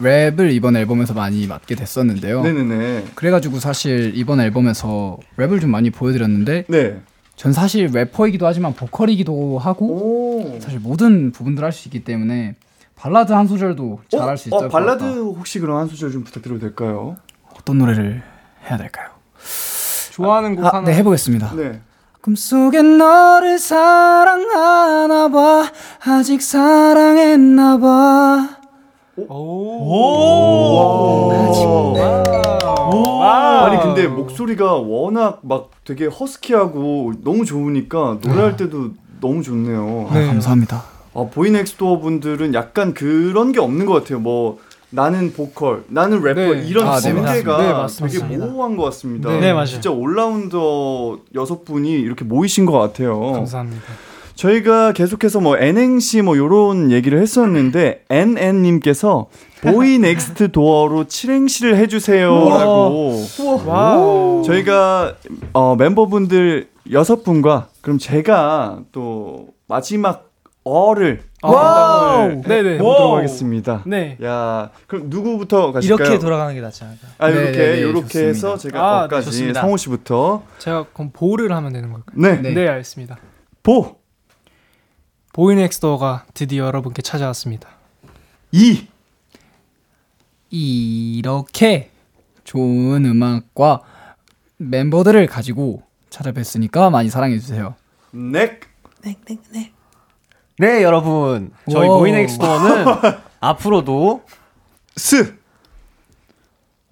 [0.00, 2.42] 랩을 이번 앨범에서 많이 맡게 됐었는데요.
[2.42, 3.06] 네네네.
[3.14, 7.00] 그래가지고 사실 이번 앨범에서 랩을 좀 많이 보여드렸는데 네.
[7.34, 10.60] 전 사실 래퍼이기도 하지만 보컬이기도 하고 오.
[10.60, 12.54] 사실 모든 부분들 할 수 있기 때문에
[12.96, 15.14] 발라드 한 소절도 잘할 수 있을 어, 것 발라드 같다.
[15.16, 17.16] 혹시 그럼 한 소절 좀 부탁드려도 될까요?
[17.56, 18.22] 어떤 노래를
[18.68, 19.08] 해야 될까요?
[20.12, 20.88] 좋아하는 곡 아, 하나.
[20.88, 21.54] 네 해보겠습니다.
[21.54, 21.80] 네.
[22.22, 25.70] 꿈속에 너를 사랑하나 봐
[26.04, 28.48] 아직 사랑했나 봐
[29.28, 30.36] 오.
[33.22, 38.90] 아니 근데 목소리가 워낙 막 되게 허스키하고 너무 좋으니까 노래할 때도
[39.20, 40.06] 너무 좋네요.
[40.10, 40.82] 아, 감사합니다.
[41.16, 44.18] 아, 보이넥스도어 분들은 약간 그런 게 없는 것 같아요.
[44.18, 44.58] 뭐
[44.90, 46.66] 나는 보컬, 나는 래퍼 네.
[46.66, 47.58] 이런 아, 네, 전개가.
[47.58, 48.26] 네, 맞습니다.
[48.28, 49.30] 되게 모호한 것 같습니다.
[49.30, 49.66] 네, 네, 맞아요.
[49.66, 53.32] 진짜 올라운더 여섯 분이 이렇게 모이신 것 같아요.
[53.32, 53.82] 감사합니다.
[54.34, 59.28] 저희가 계속해서 뭐 N행시 뭐 요런 얘기를 했었는데 NN님께서
[59.62, 63.24] 보이 넥스트 도어로 칠행시를 해 주세요라고
[63.66, 64.42] 와우.
[64.44, 65.14] 저희가
[65.54, 70.26] 어, 멤버분들 여섯 분과 그럼 제가 또 마지막
[70.68, 72.74] 어를 담당을 네네.
[72.74, 73.84] 해보도록 하겠습니다.
[73.86, 74.18] 네.
[74.24, 76.04] 야 그럼 누구부터 가실까요?
[76.08, 77.06] 이렇게 돌아가는 게 낫지 않을까?
[77.18, 78.28] 아 이렇게 네, 네, 네, 이렇게 좋습니다.
[78.28, 79.60] 해서 제가 아, 네, 어까지 좋습니다.
[79.60, 82.16] 성호 씨부터 제가 그럼 보를 하면 되는 걸까요?
[82.20, 82.52] 네, 네.
[82.52, 83.16] 네, 알겠습니다.
[83.62, 83.96] 보
[85.34, 87.68] 보이넥스트도어가 드디어 여러분께 찾아왔습니다.
[88.50, 88.86] 이
[90.50, 91.90] 이렇게
[92.42, 93.82] 좋은 음악과
[94.56, 97.76] 멤버들을 가지고 찾아뵀으니까 많이 사랑해 주세요.
[98.10, 98.60] 넥
[100.58, 101.50] 네, 여러분.
[101.70, 101.98] 저희 와우.
[102.00, 102.86] 보이넥스트도어는
[103.40, 104.22] 앞으로도
[104.96, 105.36] 스.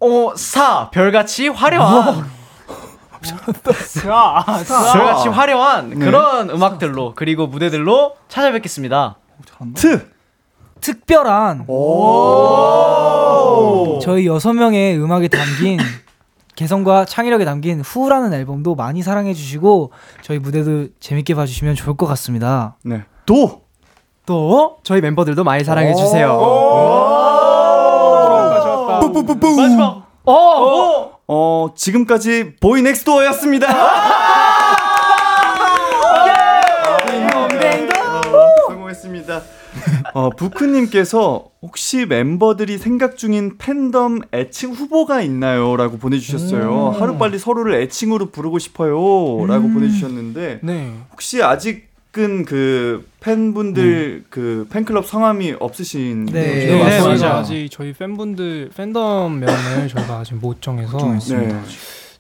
[0.01, 0.91] 어, 사.
[0.91, 2.27] 별같이 화려한
[3.23, 4.01] 별같이
[5.29, 9.17] 화려한 그런 음악들로 그리고 무대들로 찾아뵙겠습니다.
[9.75, 10.11] 트.
[10.83, 11.65] 특별한.
[14.03, 15.79] 저희 여섯 명의 음악이 담긴
[16.55, 22.77] 개성과 창의력이 담긴 후라는 앨범도 많이 사랑해 주시고 저희 무대도 재밌게 봐주시면 좋을 것 같습니다.
[22.85, 23.05] 네.
[23.27, 26.39] 도또 저희 멤버들도 많이 사랑해 주세요.
[29.01, 31.19] 뿌뿌뿌뿌 마지막 어, 어.
[31.27, 33.69] 어 지금까지 보이 넥스도어였습니다.
[38.69, 39.43] 성공했습니다.
[40.15, 46.91] 어, 부크님께서 혹시 멤버들이 생각 중인 팬덤 애칭 후보가 있나요?라고 보내주셨어요.
[46.99, 50.93] 하루빨리 서로를 애칭으로 부르고 싶어요.라고 보내주셨는데 네.
[51.11, 56.67] 혹시 아직 은그 팬분들 그 팬클럽 성함이 없으신 네.
[56.67, 57.27] 네, 맞습니다.
[57.29, 57.41] 맞아요.
[57.41, 61.49] 아직 저희 팬분들 팬덤 명을 저희가 아직 못 정해서 네.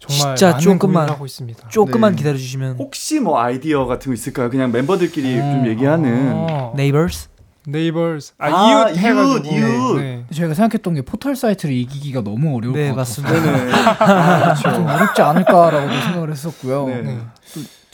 [0.00, 1.68] 정말 진짜 고민만 하고 있습니다.
[1.68, 2.18] 조금만 네.
[2.18, 4.50] 기다려 주시면 혹시 뭐 아이디어 같은 거 있을까요?
[4.50, 6.30] 그냥 멤버들끼리 좀 얘기하는.
[6.34, 7.28] 어, neighbors
[7.66, 9.98] neighbors 아, 아, 이웃 해가지고 이웃, 이웃.
[9.98, 10.24] 네.
[10.34, 13.56] 저희가 생각했던 게 포털 사이트를 이기기가 너무 어려울 네 것 같아서 맞습니다.
[13.56, 13.72] 네네.
[13.72, 16.86] 아, 좀 어렵지 않을까라고도 생각을 했었고요.
[16.88, 17.18] 네.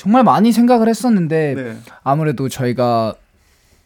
[0.01, 0.03] 네.
[0.03, 1.77] 정말 많이 생각을 했었는데 네.
[2.03, 3.15] 아무래도 저희가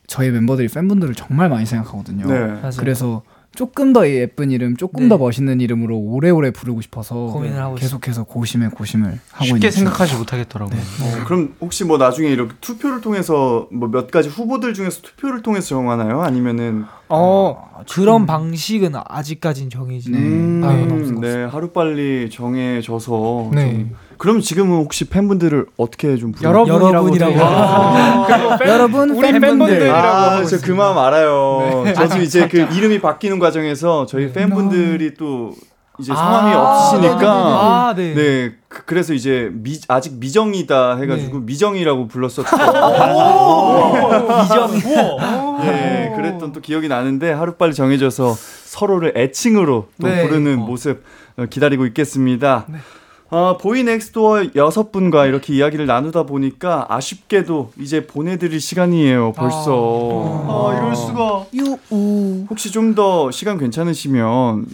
[0.06, 2.26] 저희 멤버들이 팬분들을 정말 많이 생각하거든요.
[2.26, 2.70] 네.
[2.78, 3.22] 그래서
[3.56, 5.08] 조금 더 예쁜 이름, 조금 네.
[5.08, 10.76] 더 멋있는 이름으로 오래오래 부르고 싶어서 고민을 하고 계속해서 고심에 고심을 하고 쉽게 생각하지 못하겠더라고요.
[10.76, 15.68] 어, 그럼 혹시 뭐 나중에 이렇게 투표를 통해서 뭐 몇 가지 후보들 중에서 투표를 통해서
[15.68, 16.22] 정하나요?
[16.22, 16.84] 아니면은
[17.14, 20.18] 어 그런 방식은 아직까진 정해지지 네.
[20.18, 23.72] 음, 방법은 없을 것네 하루 빨리 정해져서 네.
[23.72, 26.48] 좀 그럼 지금은 혹시 팬분들을 어떻게 좀 부르...
[26.48, 27.34] 여러분이라고 여러분이라고.
[27.40, 29.40] 아, 여러분 우리 팬분들.
[29.40, 30.82] 팬분들이라고 아, 하고 저그 있습니다.
[30.82, 31.82] 마음 알아요.
[31.84, 31.92] 네.
[31.92, 35.52] 저도 이제 그 이름이 바뀌는 과정에서 저희 팬분들이 또
[36.00, 38.14] 이제 성함이 아, 없으시니까 아, 네.
[38.14, 41.44] 네, 그, 래서 이제 미, 아직 미정이다 해가지고 네.
[41.44, 42.50] 미정이라고 불렀었죠.
[44.42, 44.72] 미정.
[45.62, 50.26] 네, 그랬던 또 기억이 나는데 하루 빨리 정해져서 서로를 애칭으로 또 네.
[50.26, 51.04] 부르는 모습
[51.36, 52.66] 어, 기다리고 있겠습니다.
[53.30, 59.32] 어, 보이넥스도어 여섯 분과 이렇게 이야기를 나누다 보니까 아쉽게도 이제 보내드릴 시간이에요.
[59.32, 60.44] 벌써.
[60.48, 61.46] 아, 이럴 수가.
[61.54, 62.46] 유우.
[62.50, 64.66] 혹시 좀 더 시간 괜찮으시면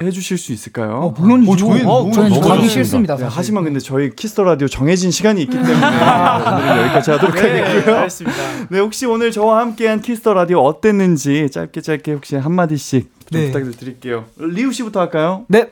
[0.00, 0.90] 해주실 수 있을까요?
[0.92, 1.56] 어, 물론이죠.
[1.56, 2.68] 저희는 너무 저희는 너무 가기.
[2.68, 3.16] 싫습니다.
[3.16, 3.26] 네.
[3.28, 7.96] 하지만 근데 저희 키스터 라디오 정해진 시간이 있기 때문에 여기까지 하도록 하겠고요.
[7.96, 8.36] 알겠습니다.
[8.70, 13.50] 네, 혹시 오늘 저와 함께한 키스터 라디오 어땠는지 짧게 짧게 혹시 한 마디씩 좀 네.
[13.52, 14.24] 부탁드릴게요.
[14.36, 15.44] 리우 씨부터 할까요?
[15.48, 15.70] 네.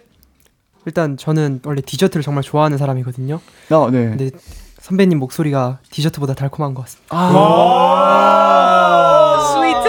[0.87, 3.41] 일단 저는 원래 디저트를 정말 좋아하는 사람이거든요.
[3.71, 4.05] 아, 네.
[4.11, 4.31] 근데
[4.81, 7.17] 선배님 목소리가 디저트보다 달콤한 것 같습니다.
[9.53, 9.89] 스위트.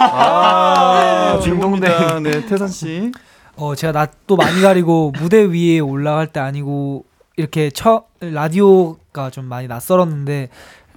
[0.00, 1.07] 아,
[1.40, 2.22] 딩동댕.
[2.22, 3.12] 네, 태산 씨.
[3.56, 7.04] 어 제가 낯도 많이 가리고 무대 위에 올라갈 때 아니고
[7.36, 10.48] 이렇게 처 라디오가 좀 많이 낯설었는데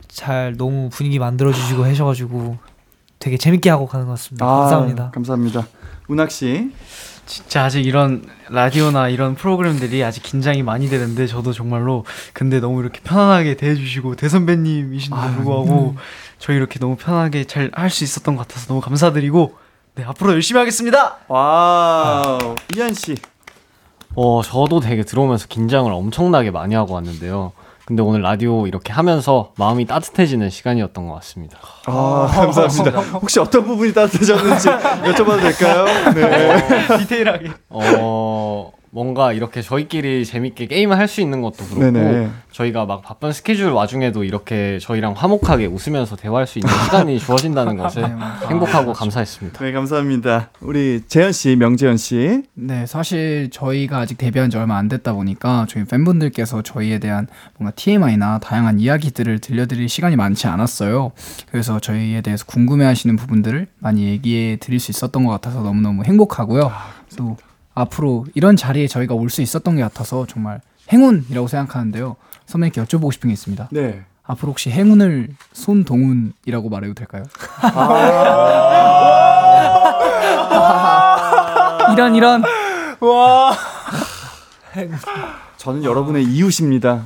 [0.07, 2.57] 잘 너무 분위기 만들어 주시고 하셔 가지고
[3.19, 4.45] 되게 재밌게 하고 가는 것 같습니다.
[4.45, 5.11] 아, 감사합니다.
[5.11, 5.67] 감사합니다.
[6.07, 6.71] 운학 씨.
[7.27, 12.03] 진짜 아직 이런 라디오나 이런 프로그램들이 아직 긴장이 많이 되는데 저도 정말로
[12.33, 15.95] 근데 너무 이렇게 편안하게 대해주시고 대선배님이신데도 불구하고
[16.39, 19.55] 저희 이렇게 너무 편하게 잘 할 수 있었던 것 같아서 너무 감사드리고
[19.95, 21.17] 네 앞으로 열심히 하겠습니다.
[21.27, 22.55] 와우.
[22.75, 23.15] 이한 씨.
[24.15, 27.51] 어, 저도 되게 들어오면서 긴장을 엄청나게 많이 하고 왔는데요.
[27.85, 31.57] 근데 오늘 라디오 이렇게 하면서 마음이 따뜻해지는 시간이었던 것 같습니다.
[31.87, 32.99] 아, 감사합니다.
[33.19, 35.85] 혹시 어떤 부분이 따뜻해졌는지 여쭤봐도 될까요?
[36.15, 36.97] 네.
[36.99, 37.51] 디테일하게.
[37.69, 42.29] 어, 뭔가 이렇게 저희끼리 재밌게 게임을 할 수 있는 것도 그렇고 네네.
[42.51, 48.01] 저희가 막 바쁜 스케줄 와중에도 이렇게 저희랑 화목하게 웃으면서 대화할 수 있는 시간이 주어진다는 것에
[48.49, 49.59] 행복하고 감사했습니다.
[49.63, 50.49] 네, 감사합니다.
[50.61, 52.43] 우리 재현 씨, 명재현 씨.
[52.53, 57.27] 네, 사실 저희가 아직 데뷔한 지 얼마 안 됐다 보니까 저희 팬분들께서 저희에 대한
[57.57, 61.11] 뭔가 TMI나 다양한 이야기들을 들려드릴 시간이 많지 않았어요.
[61.49, 66.71] 그래서 저희에 대해서 궁금해하시는 부분들을 많이 얘기해 드릴 수 있었던 것 같아서 너무너무 행복하고요.
[67.17, 67.37] 또
[67.75, 70.59] 앞으로 이런 자리에 저희가 올 수 있었던 게 같아서 정말
[70.91, 72.17] 행운이라고 생각하는데요.
[72.45, 73.69] 선배님께 여쭤보고 싶은 게 있습니다.
[73.71, 74.03] 네.
[74.23, 77.23] 앞으로 혹시 행운을 손동훈이라고 말해도 될까요?
[81.93, 82.43] 이런 이런
[85.57, 87.01] 저는 여러분의 이웃입니다.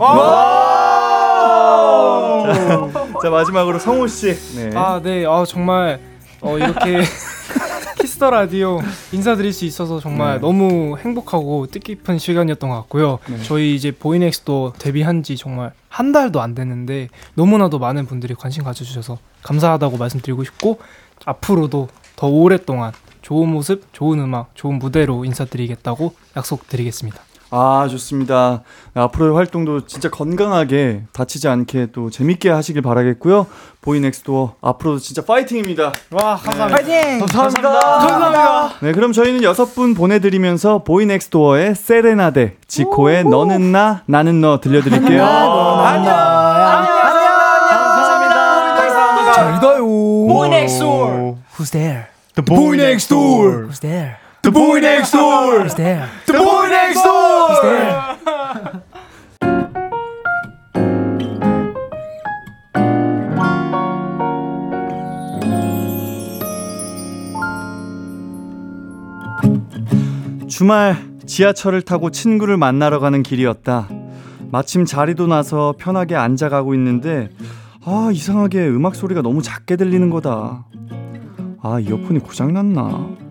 [2.45, 2.89] 자,
[3.21, 4.33] 자, 마지막으로 성호 씨.
[4.55, 4.71] 네.
[4.75, 5.25] 아, 네.
[5.25, 5.99] 아, 정말
[6.41, 7.01] 어, 이렇게
[8.15, 8.79] 키스터 라디오
[9.11, 10.39] 인사드릴 수 있어서 정말 네.
[10.39, 13.19] 너무 행복하고 뜻깊은 시간이었던 것 같고요.
[13.27, 13.43] 네.
[13.43, 19.17] 저희 이제 보이넥스트도어 데뷔한 지 정말 한 달도 안 됐는데 너무나도 많은 분들이 관심 가져주셔서
[19.43, 20.79] 감사하다고 말씀드리고 싶고
[21.25, 27.21] 앞으로도 더 오랫동안 좋은 모습, 좋은 음악, 좋은 무대로 인사드리겠다고 약속드리겠습니다.
[27.57, 28.63] 아, 좋습니다.
[28.93, 33.47] 네, 앞으로의 활동도 진짜 건강하게 다치지 않게 또 재밌게 하시길 바라겠고요.
[33.79, 35.93] 보이넥스도어 앞으로도 진짜 파이팅입니다.
[36.11, 36.67] 와, 감사합니다.
[36.67, 37.19] 파이팅!
[37.19, 37.79] 감사합니다.
[37.79, 38.73] 감사합니다.
[38.81, 45.25] 네, 그럼 저희는 여섯 분 보내드리면서 보이넥스도어의 세레나데, 지코의 너는 나, 나는 너 들려드릴게요.
[49.33, 49.85] 잘 가요.
[50.27, 51.37] Boy next door.
[51.57, 52.07] Who's there?
[52.35, 53.67] The boy next door.
[53.67, 54.24] Who's there?
[54.45, 55.63] The boy next door.
[55.63, 56.07] Who's there?
[56.27, 57.49] The boy next door.
[57.49, 58.15] Who's there?
[70.47, 73.89] 주말 지하철을 타고 친구를 만나러 가는 길이었다.
[74.51, 77.29] 마침 자리도 나서 편하게 앉아가고 있는데
[77.83, 80.67] 아 이상하게 음악 소리가 너무 작게 들리는 거다.
[81.63, 83.24] 아 이어폰이 고장났나?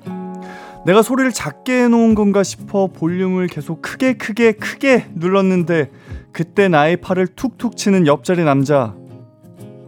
[0.84, 5.90] 내가 소리를 작게 해놓은 건가 싶어 볼륨을 계속 크게 크게 크게 눌렀는데
[6.32, 8.94] 그때 나의 팔을 툭툭 치는 옆자리 남자.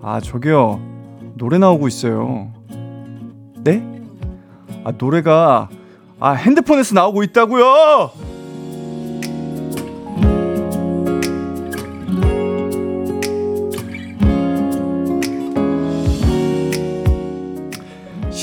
[0.02, 0.80] 아, 저기요.
[1.34, 2.52] 노래 나오고 있어요.
[3.62, 3.82] 네?
[4.84, 5.68] 아, 노래가
[6.18, 8.35] 아, 핸드폰에서 나오고 있다고요.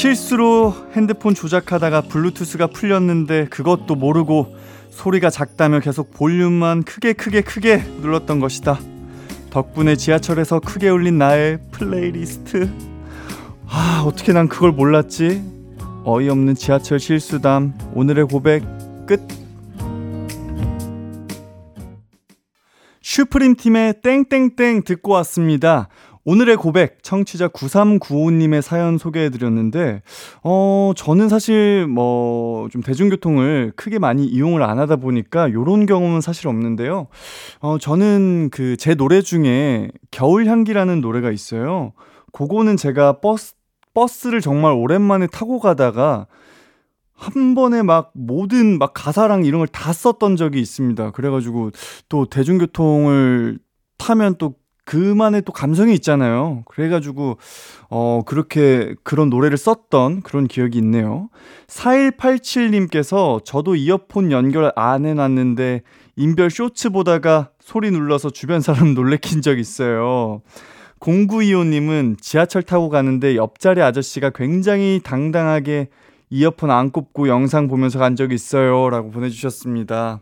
[0.03, 4.53] 실수로 핸드폰 조작하다가 블루투스가 풀렸는데 그것도 모르고
[4.89, 8.79] 소리가 작다며 계속 볼륨만 크게 크게 크게 눌렀던 것이다.
[9.49, 12.69] 덕분에 지하철에서 크게 울린 나의 플레이리스트.
[13.65, 15.41] 아, 어떻게 난 그걸 몰랐지?
[16.03, 17.73] 어이없는 지하철 실수담.
[17.93, 18.65] 오늘의 고백
[19.05, 19.21] 끝.
[23.01, 25.87] 슈프림 팀의 땡땡땡 듣고 왔습니다.
[26.25, 30.01] 오늘의 고백 청취자 9395님의 사연 소개해 드렸는데
[30.43, 36.47] 어 저는 사실 뭐 좀 대중교통을 크게 많이 이용을 안 하다 보니까 요런 경험은 사실
[36.47, 37.07] 없는데요.
[37.59, 41.91] 어 저는 그 제 노래 중에 겨울 향기라는 노래가 있어요.
[42.31, 43.55] 그거는 제가 버스
[43.93, 46.25] 버스를 정말 오랜만에 타고 가다가
[47.13, 51.11] 한 번에 막 모든 막 가사랑 이런 걸 다 썼던 적이 있습니다.
[51.11, 51.71] 그래가지고
[52.09, 53.59] 또 대중교통을
[53.97, 54.55] 타면 또
[54.85, 56.63] 그만의 또 감성이 있잖아요.
[56.65, 57.37] 그래가지고,
[57.89, 61.29] 어, 그렇게 그런 노래를 썼던 그런 기억이 있네요.
[61.67, 65.81] 4187님께서 저도 이어폰 연결 안 해놨는데,
[66.15, 70.41] 인별 쇼츠 보다가 소리 눌러서 주변 사람 놀래킨 적 있어요.
[70.99, 75.89] 0925님은 지하철 타고 가는데 옆자리 아저씨가 굉장히 당당하게
[76.29, 78.89] 이어폰 안 꼽고 영상 보면서 간 적이 있어요.
[78.89, 80.21] 라고 보내주셨습니다.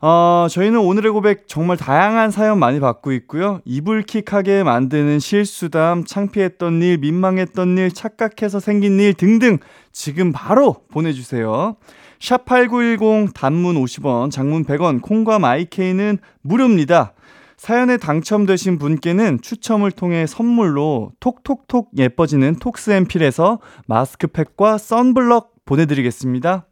[0.00, 3.60] 어, 저희는 오늘의 고백 정말 다양한 사연 많이 받고 있고요.
[3.64, 9.58] 이불킥하게 만드는 실수담, 창피했던 일, 민망했던 일, 착각해서 생긴 일 등등
[9.92, 11.76] 지금 바로 보내주세요.
[12.18, 17.12] 샵8910 단문 50원, 장문 100원, 콩과 마이케이는 무료입니다.
[17.56, 26.66] 사연에 당첨되신 분께는 추첨을 통해 선물로 톡톡톡 예뻐지는 톡스앰필에서 마스크팩과 썬블럭 보내드리겠습니다.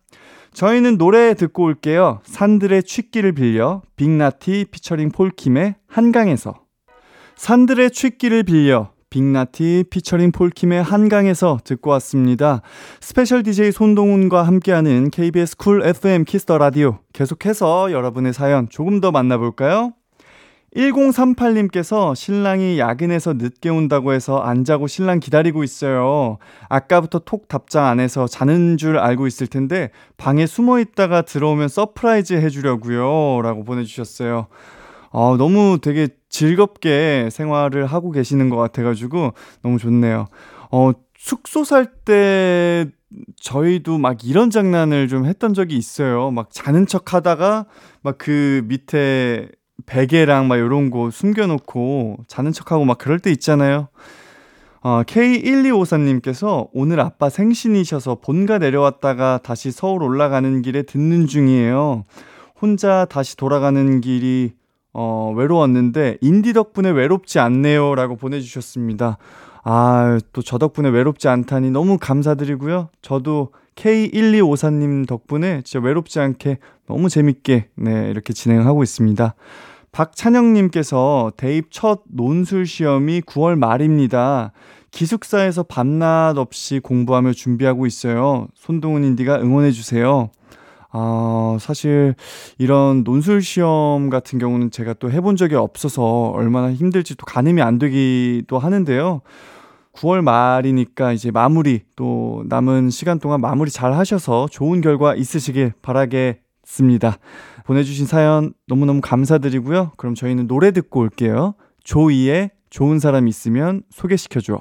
[0.54, 2.20] 저희는 노래 듣고 올게요.
[2.24, 6.54] 산들의 취기를 빌려 빅나티 피처링 폴킴의 한강에서
[7.36, 12.62] 산들의 취기를 빌려 빅나티 피처링 폴킴의 한강에서 듣고 왔습니다.
[13.00, 19.92] 스페셜 DJ 손동운과 함께하는 KBS 쿨 FM 키스터 라디오 계속해서 여러분의 사연 조금 더 만나볼까요?
[20.76, 26.38] 1038님께서 신랑이 야근해서 늦게 온다고 해서 안 자고 신랑 기다리고 있어요.
[26.68, 32.34] 아까부터 톡 답장 안 해서 자는 줄 알고 있을 텐데 방에 숨어 있다가 들어오면 surprise
[32.34, 33.42] 해주려고요.
[33.42, 34.48] 라고 보내주셨어요.
[35.10, 40.26] 어, 너무 되게 즐겁게 생활을 하고 계시는 것 같아가지고 너무 좋네요.
[40.72, 42.86] 어, 숙소 살 때
[43.40, 46.32] 저희도 막 이런 장난을 좀 했던 적이 있어요.
[46.32, 47.66] 막 자는 척 하다가
[48.02, 49.48] 막 그 밑에
[49.86, 53.88] 베개랑 막 요런 거 숨겨놓고 자는 척하고 막 그럴 때 있잖아요.
[54.82, 62.04] 어, K1254님께서 오늘 아빠 생신이셔서 본가 내려왔다가 다시 서울 올라가는 길에 듣는 중이에요.
[62.60, 64.52] 혼자 다시 돌아가는 길이
[64.92, 67.94] 어, 외로웠는데 인디 덕분에 외롭지 않네요.
[67.94, 69.18] 라고 보내주셨습니다.
[69.64, 72.90] 아, 또 저 덕분에 외롭지 않다니 너무 감사드리고요.
[73.00, 79.34] 저도 K1254님 덕분에 진짜 외롭지 않게 너무 재밌게 네, 이렇게 진행하고 있습니다.
[79.94, 84.50] 박찬영님께서 대입 첫 논술 시험이 9월 말입니다.
[84.90, 88.48] 기숙사에서 밤낮 없이 공부하며 준비하고 있어요.
[88.54, 90.30] 손동훈 인디가 응원해주세요.
[90.90, 92.16] 아, 사실
[92.58, 97.78] 이런 논술 시험 같은 경우는 제가 또 해본 적이 없어서 얼마나 힘들지 또 가늠이 안
[97.78, 99.20] 되기도 하는데요.
[99.92, 107.16] 9월 말이니까 이제 마무리 또 남은 시간 동안 마무리 잘 하셔서 좋은 결과 있으시길 바라겠습니다.
[107.64, 109.92] 보내주신 사연 너무너무 감사드리고요.
[109.96, 111.54] 그럼 저희는 노래 듣고 올게요.
[111.82, 114.60] 조이의 좋은 사람 있으면 소개시켜줘.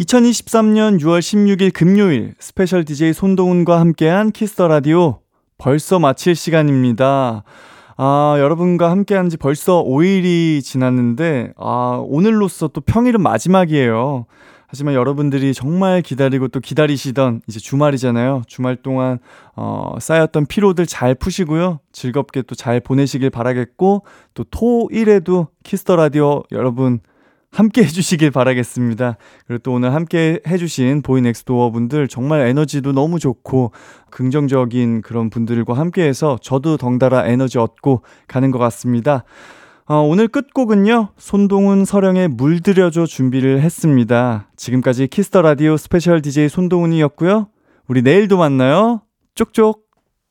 [0.00, 5.20] 2023년 6월 16일 금요일 스페셜 DJ 손동운과 함께한 키스터 라디오
[5.56, 7.44] 벌써 마칠 시간입니다.
[7.98, 14.26] 아, 여러분과 함께한 지 벌써 5일이 지났는데, 아, 오늘로써 또 평일은 마지막이에요.
[14.68, 18.42] 하지만 여러분들이 정말 기다리고 또 기다리시던 이제 주말이잖아요.
[18.46, 19.18] 주말 동안,
[19.54, 21.80] 어, 쌓였던 피로들 잘 푸시고요.
[21.92, 24.04] 즐겁게 또 잘 보내시길 바라겠고,
[24.34, 27.00] 또 토일에도 키스터 라디오 여러분
[27.52, 29.16] 함께 해주시길 바라겠습니다.
[29.46, 33.72] 그리고 또 오늘 함께 해주신 보이넥스트도어 분들 정말 에너지도 너무 좋고
[34.10, 39.24] 긍정적인 그런 분들과 함께해서 저도 덩달아 에너지 얻고 가는 것 같습니다.
[39.88, 44.48] 어, 오늘 끝곡은요, 손동운 서령의 물들여줘 준비를 했습니다.
[44.56, 47.48] 지금까지 키스터 라디오 스페셜 DJ 손동운이었고요.
[47.86, 49.02] 우리 내일도 만나요.
[49.36, 49.85] 쪽쪽.